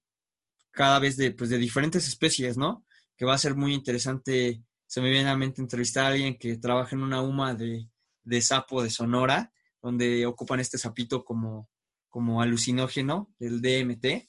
cada 0.71 0.99
vez 0.99 1.17
de, 1.17 1.33
pues, 1.33 1.51
de 1.51 1.59
diferentes 1.59 2.07
especies, 2.07 2.57
¿no? 2.57 2.85
Que 3.17 3.25
va 3.25 3.35
a 3.35 3.39
ser 3.39 3.55
muy 3.55 3.75
interesante 3.75 4.63
se 4.91 5.01
me 5.01 5.09
viene 5.09 5.29
a 5.29 5.33
la 5.35 5.39
mente 5.39 5.63
entrevistar 5.63 6.07
a 6.07 6.09
alguien 6.09 6.37
que 6.37 6.57
trabaja 6.57 6.97
en 6.97 7.05
una 7.05 7.23
UMA 7.23 7.55
de, 7.55 8.43
sapo 8.43 8.83
de 8.83 8.91
Sonora, 8.91 9.53
donde 9.81 10.27
ocupan 10.27 10.59
este 10.59 10.79
sapito 10.79 11.25
como, 11.25 11.71
como 12.09 12.43
alucinógeno, 12.43 13.33
el 13.39 13.63
DMT, 13.63 14.29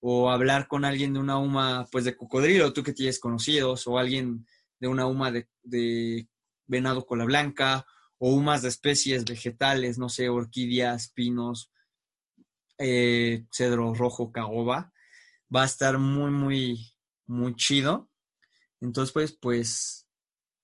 o 0.00 0.30
hablar 0.30 0.68
con 0.68 0.84
alguien 0.84 1.14
de 1.14 1.18
una 1.18 1.38
UMA 1.38 1.86
pues 1.90 2.04
de 2.04 2.14
cocodrilo, 2.14 2.74
tú 2.74 2.82
que 2.82 2.92
tienes 2.92 3.18
conocidos, 3.18 3.86
o 3.86 3.96
alguien 3.96 4.46
de 4.78 4.88
una 4.88 5.06
UMA 5.06 5.32
de, 5.62 6.28
venado 6.66 7.06
cola 7.06 7.24
blanca, 7.24 7.86
o 8.24 8.34
UMAs 8.34 8.62
de 8.62 8.68
especies 8.68 9.24
vegetales, 9.24 9.98
no 9.98 10.08
sé, 10.08 10.28
orquídeas, 10.28 11.10
pinos, 11.10 11.72
eh, 12.78 13.46
cedro 13.50 13.94
rojo, 13.94 14.30
caoba. 14.30 14.92
Va 15.54 15.62
a 15.62 15.66
estar 15.66 15.98
muy, 15.98 16.30
muy, 16.30 16.94
muy 17.26 17.56
chido. 17.56 18.08
Entonces, 18.80 19.12
pues, 19.12 19.32
pues 19.32 20.02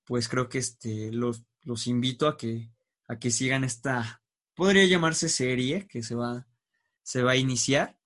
pues 0.08 0.28
creo 0.28 0.48
que 0.48 0.58
este, 0.58 1.12
los, 1.12 1.42
los 1.64 1.86
invito 1.86 2.28
a 2.28 2.36
que, 2.38 2.70
a 3.08 3.18
que 3.18 3.30
sigan 3.30 3.62
esta, 3.64 4.22
podría 4.54 4.86
llamarse 4.86 5.28
serie 5.28 5.86
que 5.86 6.02
se 6.02 6.14
va, 6.14 6.46
se 7.02 7.22
va 7.22 7.32
a 7.32 7.36
iniciar 7.36 7.98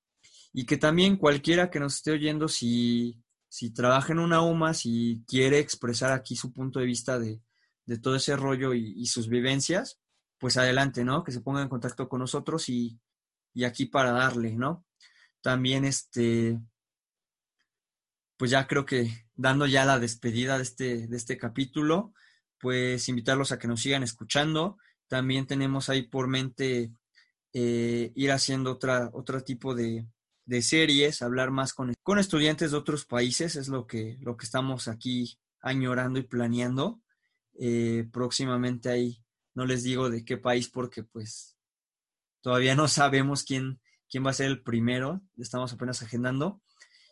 y 0.53 0.67
que 0.67 0.79
también 0.79 1.17
cualquiera 1.17 1.71
que 1.71 1.79
nos 1.79 1.95
esté 1.95 2.11
oyendo, 2.11 2.49
si, 2.49 3.23
si 3.49 3.71
trabaja 3.71 4.13
en 4.13 4.19
una 4.19 4.41
UMA, 4.41 4.75
si 4.75 5.23
quiere 5.29 5.61
expresar 5.61 6.11
aquí 6.11 6.35
su 6.35 6.53
punto 6.53 6.81
de 6.81 6.87
vista 6.87 7.21
de, 7.21 7.41
todo 8.01 8.17
ese 8.17 8.37
rollo 8.37 8.75
y, 8.75 9.07
sus 9.07 9.29
vivencias, 9.29 10.01
pues 10.39 10.57
adelante, 10.57 11.05
¿no? 11.05 11.25
Que 11.25 11.33
se 11.33 11.41
ponga 11.41 11.63
en 11.63 11.69
contacto 11.69 12.09
con 12.09 12.21
nosotros 12.21 12.69
y, 12.69 12.99
y 13.55 13.65
aquí 13.65 13.87
para 13.87 14.13
darle, 14.13 14.57
¿no? 14.57 14.85
También 15.41 15.85
este, 15.85 16.61
pues 18.37 18.51
ya 18.51 18.67
creo 18.67 18.87
que 18.87 19.27
dando 19.35 19.67
ya 19.67 19.85
la 19.85 19.99
despedida 19.99 20.57
de 20.57 20.63
este, 20.63 21.07
de 21.09 21.17
este 21.17 21.37
capítulo, 21.37 22.15
pues 22.59 23.09
invitarlos 23.09 23.53
a 23.53 23.59
que 23.59 23.69
nos 23.69 23.83
sigan 23.83 24.03
escuchando. 24.03 24.79
También 25.09 25.47
tenemos 25.47 25.89
ahí 25.89 26.03
por 26.03 26.29
mente 26.29 26.93
eh, 27.53 28.13
ir 28.15 28.33
haciendo 28.33 28.73
otra, 28.73 29.11
otro 29.13 29.43
tipo 29.43 29.75
de, 29.75 30.07
series, 30.61 31.23
hablar 31.23 31.51
más 31.51 31.75
con, 31.75 31.93
con, 32.03 32.19
estudiantes 32.19 32.71
de 32.71 32.77
otros 32.77 33.05
países, 33.05 33.57
es 33.57 33.69
lo 33.69 33.87
que, 33.87 34.17
lo 34.21 34.37
que 34.37 34.45
estamos 34.45 34.87
aquí 34.87 35.39
añorando 35.61 36.19
y 36.19 36.23
planeando. 36.23 37.02
Eh, 37.65 38.09
próximamente 38.13 38.89
ahí 38.89 39.23
no 39.55 39.67
les 39.67 39.85
digo 39.85 40.11
de 40.11 40.25
qué 40.25 40.37
país 40.37 40.69
porque 40.69 41.05
pues 41.05 41.57
todavía 42.41 42.75
no 42.75 42.89
sabemos 42.89 43.45
quién, 43.45 43.81
quién 44.11 44.27
va 44.27 44.31
a 44.31 44.35
ser 44.35 44.47
el 44.47 44.65
primero, 44.65 45.23
estamos 45.39 45.73
apenas 45.73 46.03
agendando 46.03 46.61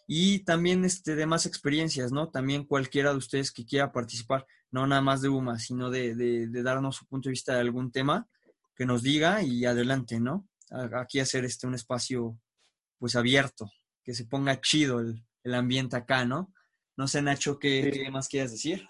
y 0.08 0.40
también 0.40 0.84
este, 0.84 1.14
de 1.14 1.24
más 1.24 1.46
experiencias, 1.46 2.10
¿no? 2.10 2.30
También 2.30 2.64
cualquiera 2.64 3.12
de 3.12 3.18
ustedes 3.18 3.52
que 3.52 3.64
quiera 3.64 3.92
participar, 3.92 4.44
no 4.72 4.84
nada 4.88 5.00
más 5.00 5.22
de 5.22 5.28
UMA, 5.28 5.56
sino 5.60 5.88
de, 5.88 6.48
darnos 6.64 6.96
su 6.96 7.06
punto 7.06 7.28
de 7.28 7.34
vista 7.34 7.54
de 7.54 7.60
algún 7.60 7.92
tema, 7.92 8.26
que 8.74 8.86
nos 8.86 9.04
diga 9.04 9.44
y 9.44 9.66
adelante, 9.66 10.18
¿no? 10.18 10.48
Aquí 10.98 11.20
hacer 11.20 11.44
este 11.44 11.68
un 11.68 11.76
espacio 11.76 12.36
pues 12.98 13.14
abierto, 13.14 13.70
que 14.02 14.14
se 14.14 14.24
ponga 14.24 14.60
chido 14.60 14.98
el, 14.98 15.54
ambiente 15.54 15.94
acá, 15.94 16.24
¿no? 16.24 16.52
No 16.96 17.06
sé, 17.06 17.22
Nacho, 17.22 17.60
¿qué, 17.60 17.92
¿qué, 17.92 18.10
más 18.10 18.26
quieres 18.26 18.50
decir? 18.50 18.84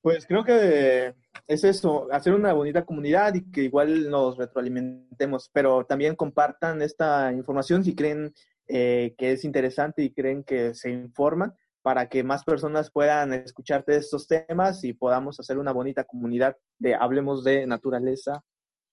Pues 0.00 0.26
creo 0.26 0.44
que 0.44 1.14
es 1.46 1.64
eso, 1.64 2.08
hacer 2.12 2.34
una 2.34 2.52
bonita 2.52 2.84
comunidad 2.84 3.34
y 3.34 3.50
que 3.50 3.62
igual 3.62 4.10
nos 4.10 4.36
retroalimentemos, 4.36 5.50
pero 5.52 5.84
también 5.84 6.14
compartan 6.14 6.82
esta 6.82 7.32
información 7.32 7.82
si 7.82 7.94
creen 7.94 8.32
eh, 8.68 9.14
que 9.16 9.32
es 9.32 9.44
interesante 9.44 10.02
y 10.02 10.12
creen 10.12 10.44
que 10.44 10.74
se 10.74 10.90
informan 10.90 11.54
para 11.82 12.08
que 12.08 12.22
más 12.22 12.44
personas 12.44 12.90
puedan 12.90 13.32
escucharte 13.32 13.96
estos 13.96 14.26
temas 14.26 14.84
y 14.84 14.92
podamos 14.92 15.40
hacer 15.40 15.58
una 15.58 15.72
bonita 15.72 16.04
comunidad 16.04 16.56
de 16.78 16.94
Hablemos 16.94 17.44
de 17.44 17.66
Naturaleza 17.66 18.44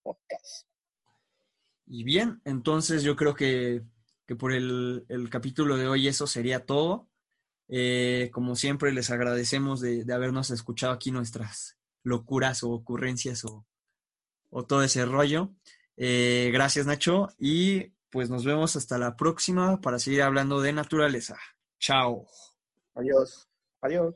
Podcast. 0.02 0.68
Y 1.88 2.04
bien, 2.04 2.42
entonces 2.46 3.04
yo 3.04 3.16
creo 3.16 3.36
que, 3.36 3.84
por 4.40 4.54
el, 4.54 5.06
capítulo 5.30 5.78
de 5.78 5.88
hoy 5.88 6.08
eso 6.08 6.26
sería 6.26 6.66
todo. 6.66 7.10
Eh, 7.68 8.30
como 8.32 8.56
siempre, 8.56 8.92
les 8.92 9.10
agradecemos 9.12 9.82
de, 9.82 10.06
habernos 10.14 10.52
escuchado 10.52 10.94
aquí 10.94 11.12
nuestras 11.12 11.78
locuras 12.04 12.64
o 12.64 12.72
ocurrencias 12.72 13.44
o, 13.46 13.66
todo 14.68 14.84
ese 14.84 15.06
rollo. 15.06 15.52
Eh, 15.98 16.50
gracias, 16.54 16.86
Nacho. 16.86 17.30
Y 17.38 17.94
pues 18.10 18.30
nos 18.30 18.46
vemos 18.46 18.76
hasta 18.76 18.98
la 18.98 19.16
próxima 19.16 19.82
para 19.82 20.00
seguir 20.00 20.22
hablando 20.22 20.62
de 20.62 20.74
naturaleza. 20.74 21.38
Chao. 21.80 22.28
Adiós. 22.94 23.50
Adiós. 23.82 24.16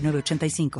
906985. 0.00 0.70